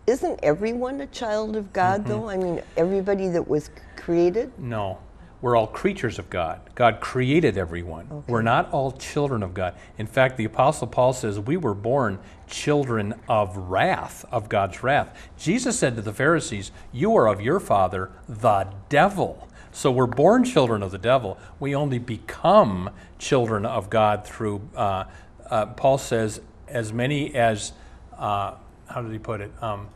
isn't 0.08 0.40
everyone 0.42 1.02
a 1.02 1.08
child 1.08 1.56
of 1.56 1.74
God, 1.74 2.02
mm-hmm. 2.02 2.10
though? 2.10 2.30
I 2.30 2.38
mean, 2.38 2.62
everybody 2.78 3.28
that 3.28 3.48
was 3.48 3.70
created? 3.98 4.58
No. 4.58 5.00
We're 5.40 5.56
all 5.56 5.68
creatures 5.68 6.18
of 6.18 6.32
God. 6.32 6.62
God 6.74 7.00
created 7.00 7.60
everyone. 7.60 8.08
Okay. 8.12 8.32
We're 8.32 8.42
not 8.42 8.72
all 8.72 8.94
children 8.94 9.44
of 9.44 9.54
God. 9.54 9.76
In 10.00 10.08
fact, 10.08 10.38
the 10.38 10.46
Apostle 10.46 10.88
Paul 10.88 11.14
says 11.14 11.40
we 11.40 11.58
were 11.58 11.76
born 11.76 12.18
children 12.48 13.14
of 13.30 13.56
wrath, 13.56 14.26
of 14.32 14.50
God's 14.50 14.82
wrath. 14.82 15.16
Jesus 15.38 15.78
said 15.78 15.96
to 15.96 16.02
the 16.02 16.14
Pharisees, 16.14 16.72
You 16.92 17.16
are 17.18 17.28
of 17.28 17.40
your 17.40 17.60
father, 17.60 18.10
the 18.28 18.68
devil. 18.90 19.48
So 19.72 19.92
we're 19.92 20.08
born 20.08 20.44
children 20.44 20.82
of 20.82 20.90
the 20.90 20.98
devil. 20.98 21.38
We 21.60 21.76
only 21.76 22.00
become 22.00 22.90
children 23.20 23.64
of 23.64 23.92
God 23.92 24.26
through, 24.26 24.68
uh, 24.76 25.04
uh, 25.52 25.68
Paul 25.68 26.00
says, 26.00 26.42
as 26.68 26.92
many 26.92 27.36
as. 27.36 27.74
Uh, 28.18 28.56
how 28.88 29.02
did 29.02 29.12
he 29.12 29.20
put 29.20 29.42
it? 29.42 29.52
Um, 29.62 29.90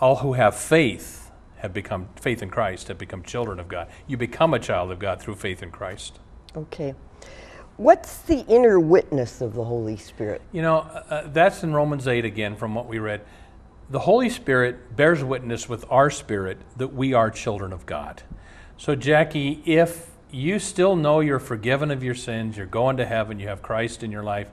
all 0.00 0.16
who 0.16 0.34
have 0.34 0.54
faith 0.54 1.30
have 1.58 1.72
become 1.72 2.08
faith 2.16 2.42
in 2.42 2.50
Christ 2.50 2.88
have 2.88 2.98
become 2.98 3.22
children 3.22 3.58
of 3.58 3.68
God. 3.68 3.88
You 4.06 4.16
become 4.16 4.54
a 4.54 4.58
child 4.58 4.90
of 4.90 4.98
God 4.98 5.20
through 5.20 5.34
faith 5.34 5.62
in 5.62 5.70
Christ. 5.70 6.18
Okay. 6.56 6.94
What's 7.76 8.18
the 8.22 8.44
inner 8.46 8.80
witness 8.80 9.40
of 9.40 9.54
the 9.54 9.64
Holy 9.64 9.96
Spirit? 9.96 10.42
You 10.52 10.62
know, 10.62 10.78
uh, 10.78 11.04
uh 11.10 11.28
that's 11.28 11.62
in 11.62 11.72
Romans 11.72 12.08
8 12.08 12.24
again 12.24 12.56
from 12.56 12.74
what 12.74 12.86
we 12.86 12.98
read. 12.98 13.22
The 13.90 14.00
Holy 14.00 14.28
Spirit 14.30 14.96
bears 14.96 15.24
witness 15.24 15.68
with 15.68 15.84
our 15.90 16.10
spirit 16.10 16.58
that 16.76 16.88
we 16.88 17.14
are 17.14 17.30
children 17.30 17.72
of 17.72 17.86
God. 17.86 18.22
So, 18.76 18.94
Jackie, 18.94 19.62
if 19.64 20.10
you 20.30 20.58
still 20.58 20.94
know 20.94 21.20
you're 21.20 21.38
forgiven 21.38 21.90
of 21.90 22.02
your 22.02 22.14
sins, 22.14 22.56
you're 22.56 22.66
going 22.66 22.98
to 22.98 23.06
heaven, 23.06 23.40
you 23.40 23.48
have 23.48 23.62
Christ 23.62 24.02
in 24.02 24.12
your 24.12 24.22
life, 24.22 24.50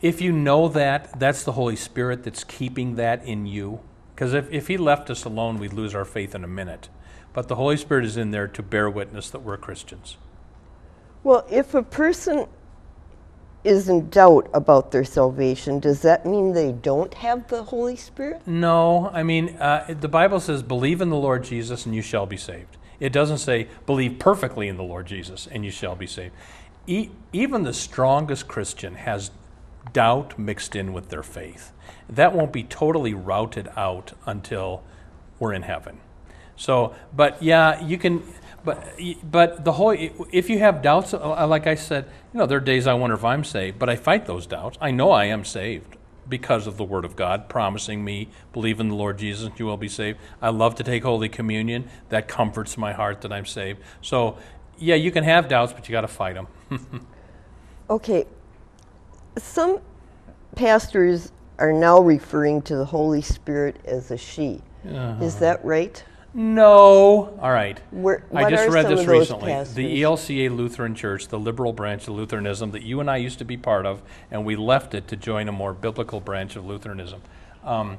if 0.00 0.20
you 0.20 0.32
know 0.32 0.68
that, 0.68 1.18
that's 1.18 1.44
the 1.44 1.52
Holy 1.52 1.76
Spirit 1.76 2.24
that's 2.24 2.44
keeping 2.44 2.96
that 2.96 3.24
in 3.24 3.46
you. 3.46 3.80
Because 4.14 4.34
if, 4.34 4.50
if 4.50 4.68
He 4.68 4.76
left 4.76 5.10
us 5.10 5.24
alone, 5.24 5.58
we'd 5.58 5.72
lose 5.72 5.94
our 5.94 6.04
faith 6.04 6.34
in 6.34 6.44
a 6.44 6.48
minute. 6.48 6.88
But 7.32 7.48
the 7.48 7.56
Holy 7.56 7.76
Spirit 7.76 8.04
is 8.04 8.16
in 8.16 8.30
there 8.30 8.48
to 8.48 8.62
bear 8.62 8.90
witness 8.90 9.30
that 9.30 9.40
we're 9.40 9.56
Christians. 9.56 10.16
Well, 11.24 11.46
if 11.50 11.74
a 11.74 11.82
person 11.82 12.46
is 13.64 13.88
in 13.88 14.08
doubt 14.10 14.50
about 14.52 14.90
their 14.90 15.04
salvation, 15.04 15.78
does 15.78 16.02
that 16.02 16.26
mean 16.26 16.52
they 16.52 16.72
don't 16.72 17.14
have 17.14 17.46
the 17.48 17.62
Holy 17.62 17.96
Spirit? 17.96 18.42
No. 18.46 19.08
I 19.12 19.22
mean, 19.22 19.56
uh, 19.56 19.94
the 20.00 20.08
Bible 20.08 20.40
says, 20.40 20.62
believe 20.62 21.00
in 21.00 21.10
the 21.10 21.16
Lord 21.16 21.44
Jesus 21.44 21.86
and 21.86 21.94
you 21.94 22.02
shall 22.02 22.26
be 22.26 22.36
saved. 22.36 22.76
It 22.98 23.12
doesn't 23.12 23.38
say, 23.38 23.68
believe 23.86 24.18
perfectly 24.18 24.68
in 24.68 24.76
the 24.76 24.82
Lord 24.82 25.06
Jesus 25.06 25.46
and 25.50 25.64
you 25.64 25.70
shall 25.70 25.94
be 25.94 26.06
saved. 26.06 26.34
E- 26.86 27.10
even 27.32 27.62
the 27.62 27.72
strongest 27.72 28.48
Christian 28.48 28.96
has 28.96 29.30
doubt 29.92 30.38
mixed 30.38 30.74
in 30.74 30.92
with 30.92 31.08
their 31.08 31.22
faith. 31.22 31.72
That 32.08 32.34
won't 32.34 32.52
be 32.52 32.64
totally 32.64 33.14
routed 33.14 33.68
out 33.76 34.12
until 34.26 34.82
we're 35.38 35.52
in 35.52 35.62
heaven. 35.62 36.00
So, 36.56 36.94
but 37.14 37.42
yeah, 37.42 37.84
you 37.84 37.98
can. 37.98 38.22
But 38.64 38.96
but 39.24 39.64
the 39.64 39.72
whole 39.72 39.90
if 39.90 40.48
you 40.48 40.60
have 40.60 40.82
doubts, 40.82 41.12
uh, 41.14 41.46
like 41.48 41.66
I 41.66 41.74
said, 41.74 42.04
you 42.32 42.38
know, 42.38 42.46
there 42.46 42.58
are 42.58 42.60
days 42.60 42.86
I 42.86 42.94
wonder 42.94 43.16
if 43.16 43.24
I'm 43.24 43.42
saved, 43.42 43.78
but 43.78 43.88
I 43.88 43.96
fight 43.96 44.26
those 44.26 44.46
doubts. 44.46 44.78
I 44.80 44.92
know 44.92 45.10
I 45.10 45.24
am 45.24 45.44
saved 45.44 45.96
because 46.28 46.66
of 46.66 46.76
the 46.76 46.84
Word 46.84 47.04
of 47.04 47.16
God 47.16 47.48
promising 47.48 48.04
me, 48.04 48.28
believe 48.52 48.80
in 48.80 48.88
the 48.88 48.94
Lord 48.94 49.18
Jesus, 49.18 49.50
you 49.56 49.66
will 49.66 49.76
be 49.76 49.88
saved. 49.88 50.18
I 50.40 50.50
love 50.50 50.74
to 50.76 50.84
take 50.84 51.02
Holy 51.02 51.28
Communion. 51.28 51.88
That 52.10 52.28
comforts 52.28 52.78
my 52.78 52.92
heart 52.92 53.22
that 53.22 53.32
I'm 53.32 53.46
saved. 53.46 53.80
So, 54.00 54.38
yeah, 54.78 54.94
you 54.94 55.10
can 55.10 55.24
have 55.24 55.48
doubts, 55.48 55.72
but 55.72 55.88
you 55.88 55.92
got 55.92 56.02
to 56.02 56.08
fight 56.08 56.34
them. 56.34 57.06
okay, 57.90 58.26
some 59.36 59.80
pastors 60.54 61.32
are 61.58 61.72
now 61.72 62.00
referring 62.00 62.62
to 62.62 62.76
the 62.76 62.84
Holy 62.84 63.22
Spirit 63.22 63.76
as 63.84 64.10
a 64.10 64.16
she. 64.16 64.60
Uh-huh. 64.86 65.24
Is 65.24 65.36
that 65.36 65.64
right? 65.64 66.02
No. 66.34 67.38
All 67.40 67.50
right. 67.50 67.78
Where, 67.90 68.24
I 68.34 68.50
just 68.50 68.68
read 68.70 68.88
this 68.88 69.06
recently. 69.06 69.52
Pastors? 69.52 69.74
The 69.74 70.02
ELCA 70.02 70.56
Lutheran 70.56 70.94
Church, 70.94 71.28
the 71.28 71.38
liberal 71.38 71.72
branch 71.72 72.08
of 72.08 72.14
Lutheranism 72.14 72.70
that 72.70 72.82
you 72.82 73.00
and 73.00 73.10
I 73.10 73.18
used 73.18 73.38
to 73.40 73.44
be 73.44 73.56
part 73.56 73.84
of, 73.84 74.02
and 74.30 74.44
we 74.44 74.56
left 74.56 74.94
it 74.94 75.08
to 75.08 75.16
join 75.16 75.48
a 75.48 75.52
more 75.52 75.74
biblical 75.74 76.20
branch 76.20 76.56
of 76.56 76.64
Lutheranism. 76.64 77.20
Um, 77.64 77.98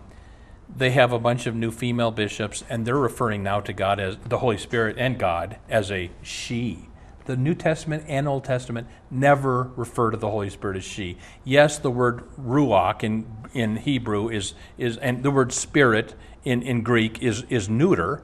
they 0.75 0.91
have 0.91 1.11
a 1.11 1.19
bunch 1.19 1.45
of 1.45 1.55
new 1.55 1.69
female 1.69 2.09
bishops, 2.09 2.63
and 2.69 2.85
they're 2.85 2.97
referring 2.97 3.43
now 3.43 3.59
to 3.61 3.73
God 3.73 3.99
as 3.99 4.17
the 4.17 4.39
Holy 4.39 4.57
Spirit 4.57 4.95
and 4.97 5.19
God 5.19 5.57
as 5.69 5.91
a 5.91 6.09
she. 6.23 6.89
The 7.25 7.35
New 7.35 7.55
Testament 7.55 8.03
and 8.07 8.27
Old 8.27 8.43
Testament 8.43 8.87
never 9.09 9.71
refer 9.75 10.11
to 10.11 10.17
the 10.17 10.29
Holy 10.29 10.49
Spirit 10.49 10.77
as 10.77 10.83
she. 10.83 11.17
Yes, 11.43 11.77
the 11.77 11.91
word 11.91 12.23
ruach 12.37 13.03
in, 13.03 13.25
in 13.53 13.77
Hebrew 13.77 14.29
is, 14.29 14.53
is 14.77 14.97
and 14.97 15.23
the 15.23 15.31
word 15.31 15.51
spirit 15.51 16.15
in, 16.43 16.61
in 16.61 16.81
Greek 16.81 17.21
is, 17.21 17.43
is 17.49 17.69
neuter, 17.69 18.23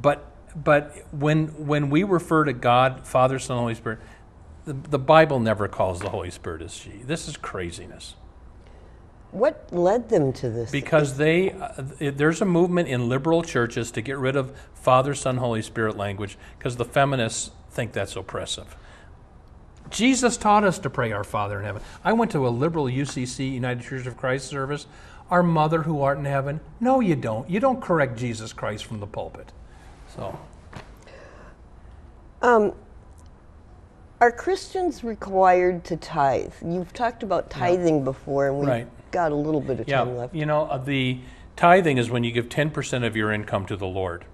but 0.00 0.32
but 0.64 0.96
when 1.12 1.48
when 1.66 1.90
we 1.90 2.02
refer 2.02 2.44
to 2.44 2.52
God, 2.54 3.06
Father, 3.06 3.38
Son, 3.38 3.58
Holy 3.58 3.74
Spirit, 3.74 3.98
the, 4.64 4.72
the 4.72 4.98
Bible 4.98 5.38
never 5.38 5.68
calls 5.68 6.00
the 6.00 6.08
Holy 6.08 6.30
Spirit 6.30 6.62
as 6.62 6.74
she. 6.74 7.02
This 7.04 7.28
is 7.28 7.36
craziness. 7.36 8.14
What 9.32 9.68
led 9.70 10.08
them 10.08 10.32
to 10.34 10.48
this? 10.48 10.70
Because 10.70 11.18
they, 11.18 11.50
uh, 11.50 11.82
there's 11.98 12.40
a 12.40 12.46
movement 12.46 12.88
in 12.88 13.08
liberal 13.08 13.42
churches 13.42 13.90
to 13.90 14.00
get 14.00 14.16
rid 14.16 14.34
of 14.34 14.56
Father, 14.72 15.14
Son, 15.14 15.36
Holy 15.36 15.60
Spirit 15.60 15.96
language 15.96 16.38
because 16.58 16.76
the 16.76 16.84
feminists 16.84 17.50
think 17.76 17.92
that's 17.92 18.16
oppressive. 18.16 18.74
Jesus 19.90 20.36
taught 20.36 20.64
us 20.64 20.80
to 20.80 20.90
pray 20.90 21.12
our 21.12 21.22
Father 21.22 21.60
in 21.60 21.64
heaven. 21.64 21.82
I 22.02 22.12
went 22.14 22.32
to 22.32 22.46
a 22.46 22.48
liberal 22.48 22.86
UCC, 22.86 23.52
United 23.52 23.84
Church 23.84 24.06
of 24.06 24.16
Christ 24.16 24.48
service. 24.48 24.86
Our 25.30 25.42
Mother 25.42 25.82
who 25.82 26.00
art 26.00 26.18
in 26.18 26.24
heaven. 26.24 26.60
No, 26.80 27.00
you 27.00 27.14
don't. 27.16 27.48
You 27.50 27.60
don't 27.60 27.80
correct 27.80 28.16
Jesus 28.16 28.52
Christ 28.52 28.84
from 28.84 28.98
the 29.00 29.06
pulpit. 29.06 29.52
So. 30.16 30.38
Um, 32.42 32.72
are 34.20 34.32
Christians 34.32 35.04
required 35.04 35.84
to 35.84 35.96
tithe? 35.96 36.52
You've 36.64 36.92
talked 36.92 37.22
about 37.22 37.50
tithing 37.50 38.04
before, 38.04 38.46
and 38.48 38.58
we've 38.58 38.68
Right. 38.68 39.10
got 39.10 39.32
a 39.32 39.34
little 39.34 39.60
bit 39.60 39.80
of 39.80 39.88
Yeah, 39.88 39.98
time 39.98 40.16
left. 40.16 40.34
you 40.34 40.46
know, 40.46 40.62
uh, 40.62 40.78
the 40.78 41.20
tithing 41.56 41.98
is 41.98 42.10
when 42.10 42.24
you 42.24 42.32
give 42.32 42.48
10% 42.48 43.04
of 43.04 43.16
your 43.16 43.32
income 43.32 43.66
to 43.66 43.76
the 43.76 43.86
Lord. 43.86 44.24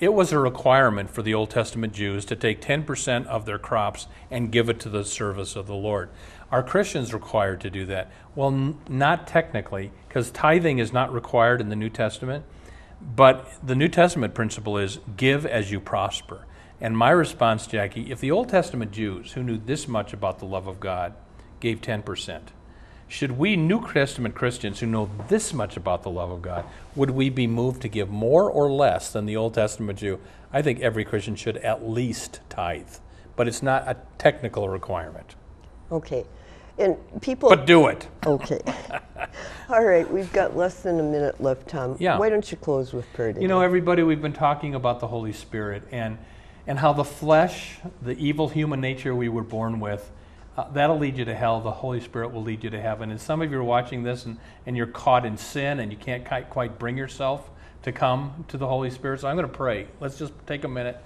It 0.00 0.12
was 0.12 0.32
a 0.32 0.38
requirement 0.38 1.08
for 1.10 1.22
the 1.22 1.34
Old 1.34 1.50
Testament 1.50 1.92
Jews 1.92 2.24
to 2.24 2.34
take 2.34 2.60
10% 2.60 3.26
of 3.26 3.46
their 3.46 3.58
crops 3.58 4.08
and 4.28 4.50
give 4.50 4.68
it 4.68 4.80
to 4.80 4.88
the 4.88 5.04
service 5.04 5.54
of 5.54 5.68
the 5.68 5.74
Lord. 5.74 6.10
Are 6.50 6.64
Christians 6.64 7.14
required 7.14 7.60
to 7.60 7.70
do 7.70 7.86
that? 7.86 8.10
Well, 8.34 8.48
n- 8.48 8.78
not 8.88 9.28
technically, 9.28 9.92
because 10.08 10.32
tithing 10.32 10.78
is 10.78 10.92
not 10.92 11.12
required 11.12 11.60
in 11.60 11.68
the 11.68 11.76
New 11.76 11.90
Testament. 11.90 12.44
But 13.00 13.48
the 13.62 13.76
New 13.76 13.88
Testament 13.88 14.34
principle 14.34 14.78
is 14.78 14.98
give 15.16 15.46
as 15.46 15.70
you 15.70 15.78
prosper. 15.78 16.44
And 16.80 16.96
my 16.98 17.10
response, 17.10 17.66
Jackie, 17.66 18.10
if 18.10 18.20
the 18.20 18.30
Old 18.30 18.48
Testament 18.48 18.90
Jews 18.90 19.32
who 19.32 19.42
knew 19.42 19.58
this 19.58 19.86
much 19.86 20.12
about 20.12 20.38
the 20.38 20.46
love 20.46 20.66
of 20.66 20.80
God 20.80 21.14
gave 21.60 21.80
10%, 21.80 22.40
should 23.08 23.32
we 23.32 23.56
New 23.56 23.86
Testament 23.86 24.34
Christians 24.34 24.80
who 24.80 24.86
know 24.86 25.10
this 25.28 25.52
much 25.52 25.76
about 25.76 26.02
the 26.02 26.10
love 26.10 26.30
of 26.30 26.42
God, 26.42 26.64
would 26.96 27.10
we 27.10 27.28
be 27.28 27.46
moved 27.46 27.82
to 27.82 27.88
give 27.88 28.08
more 28.10 28.50
or 28.50 28.70
less 28.70 29.12
than 29.12 29.26
the 29.26 29.36
Old 29.36 29.54
Testament 29.54 29.98
Jew? 29.98 30.18
I 30.52 30.62
think 30.62 30.80
every 30.80 31.04
Christian 31.04 31.36
should 31.36 31.56
at 31.58 31.88
least 31.88 32.40
tithe, 32.48 32.96
but 33.36 33.46
it's 33.46 33.62
not 33.62 33.86
a 33.86 33.96
technical 34.18 34.68
requirement. 34.68 35.34
Okay. 35.90 36.24
And 36.78 36.96
people. 37.20 37.48
But 37.48 37.66
do 37.66 37.86
it. 37.86 38.08
okay. 38.26 38.60
All 39.68 39.84
right, 39.84 40.10
we've 40.10 40.32
got 40.32 40.56
less 40.56 40.82
than 40.82 40.98
a 40.98 41.02
minute 41.02 41.40
left, 41.40 41.68
Tom. 41.68 41.96
Yeah. 42.00 42.18
Why 42.18 42.28
don't 42.28 42.50
you 42.50 42.56
close 42.56 42.92
with 42.92 43.10
prayer? 43.12 43.30
You 43.38 43.48
know, 43.48 43.60
everybody, 43.60 44.02
we've 44.02 44.22
been 44.22 44.32
talking 44.32 44.74
about 44.74 45.00
the 45.00 45.06
Holy 45.06 45.32
Spirit 45.32 45.84
and, 45.92 46.18
and 46.66 46.78
how 46.78 46.92
the 46.92 47.04
flesh, 47.04 47.78
the 48.02 48.18
evil 48.18 48.48
human 48.48 48.80
nature 48.80 49.14
we 49.14 49.28
were 49.28 49.44
born 49.44 49.78
with, 49.78 50.10
uh, 50.56 50.68
that'll 50.72 50.98
lead 50.98 51.18
you 51.18 51.24
to 51.24 51.34
hell. 51.34 51.60
The 51.60 51.70
Holy 51.70 52.00
Spirit 52.00 52.32
will 52.32 52.42
lead 52.42 52.62
you 52.62 52.70
to 52.70 52.80
heaven. 52.80 53.10
And 53.10 53.20
some 53.20 53.42
of 53.42 53.50
you 53.50 53.58
are 53.58 53.64
watching 53.64 54.02
this 54.02 54.24
and, 54.24 54.38
and 54.66 54.76
you're 54.76 54.86
caught 54.86 55.26
in 55.26 55.36
sin 55.36 55.80
and 55.80 55.90
you 55.90 55.98
can't 55.98 56.24
quite, 56.24 56.48
quite 56.48 56.78
bring 56.78 56.96
yourself 56.96 57.50
to 57.82 57.92
come 57.92 58.44
to 58.48 58.56
the 58.56 58.66
Holy 58.66 58.90
Spirit. 58.90 59.20
So 59.20 59.28
I'm 59.28 59.36
going 59.36 59.48
to 59.48 59.52
pray. 59.52 59.88
Let's 60.00 60.18
just 60.18 60.32
take 60.46 60.64
a 60.64 60.68
minute. 60.68 61.02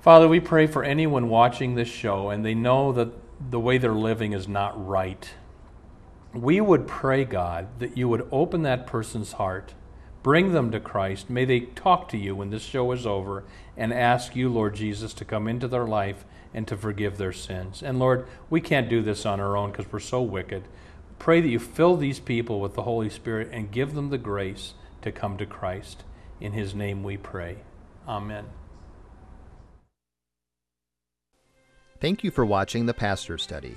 Father, 0.00 0.28
we 0.28 0.40
pray 0.40 0.66
for 0.66 0.84
anyone 0.84 1.28
watching 1.28 1.74
this 1.74 1.88
show 1.88 2.30
and 2.30 2.44
they 2.44 2.54
know 2.54 2.92
that 2.92 3.08
the 3.50 3.60
way 3.60 3.78
they're 3.78 3.92
living 3.92 4.32
is 4.32 4.48
not 4.48 4.86
right. 4.86 5.30
We 6.32 6.60
would 6.60 6.86
pray, 6.86 7.24
God, 7.24 7.68
that 7.78 7.96
you 7.96 8.08
would 8.08 8.28
open 8.30 8.62
that 8.62 8.86
person's 8.86 9.32
heart, 9.32 9.74
bring 10.26 10.50
them 10.50 10.72
to 10.72 10.80
Christ. 10.80 11.30
May 11.30 11.44
they 11.44 11.60
talk 11.60 12.08
to 12.08 12.16
you 12.16 12.34
when 12.34 12.50
this 12.50 12.64
show 12.64 12.90
is 12.90 13.06
over 13.06 13.44
and 13.76 13.92
ask 13.92 14.34
you, 14.34 14.48
Lord 14.48 14.74
Jesus, 14.74 15.14
to 15.14 15.24
come 15.24 15.46
into 15.46 15.68
their 15.68 15.86
life 15.86 16.24
and 16.52 16.66
to 16.66 16.76
forgive 16.76 17.16
their 17.16 17.32
sins. 17.32 17.80
And 17.80 18.00
Lord, 18.00 18.26
we 18.50 18.60
can't 18.60 18.88
do 18.88 19.02
this 19.02 19.24
on 19.24 19.38
our 19.38 19.56
own 19.56 19.70
because 19.70 19.92
we're 19.92 20.00
so 20.00 20.20
wicked. 20.20 20.64
Pray 21.20 21.40
that 21.40 21.48
you 21.48 21.60
fill 21.60 21.96
these 21.96 22.18
people 22.18 22.60
with 22.60 22.74
the 22.74 22.82
Holy 22.82 23.08
Spirit 23.08 23.50
and 23.52 23.70
give 23.70 23.94
them 23.94 24.10
the 24.10 24.18
grace 24.18 24.74
to 25.02 25.12
come 25.12 25.36
to 25.36 25.46
Christ. 25.46 26.02
In 26.40 26.50
his 26.50 26.74
name 26.74 27.04
we 27.04 27.16
pray. 27.16 27.58
Amen. 28.08 28.46
Thank 32.00 32.24
you 32.24 32.32
for 32.32 32.44
watching 32.44 32.86
the 32.86 32.94
Pastor 32.94 33.38
Study. 33.38 33.76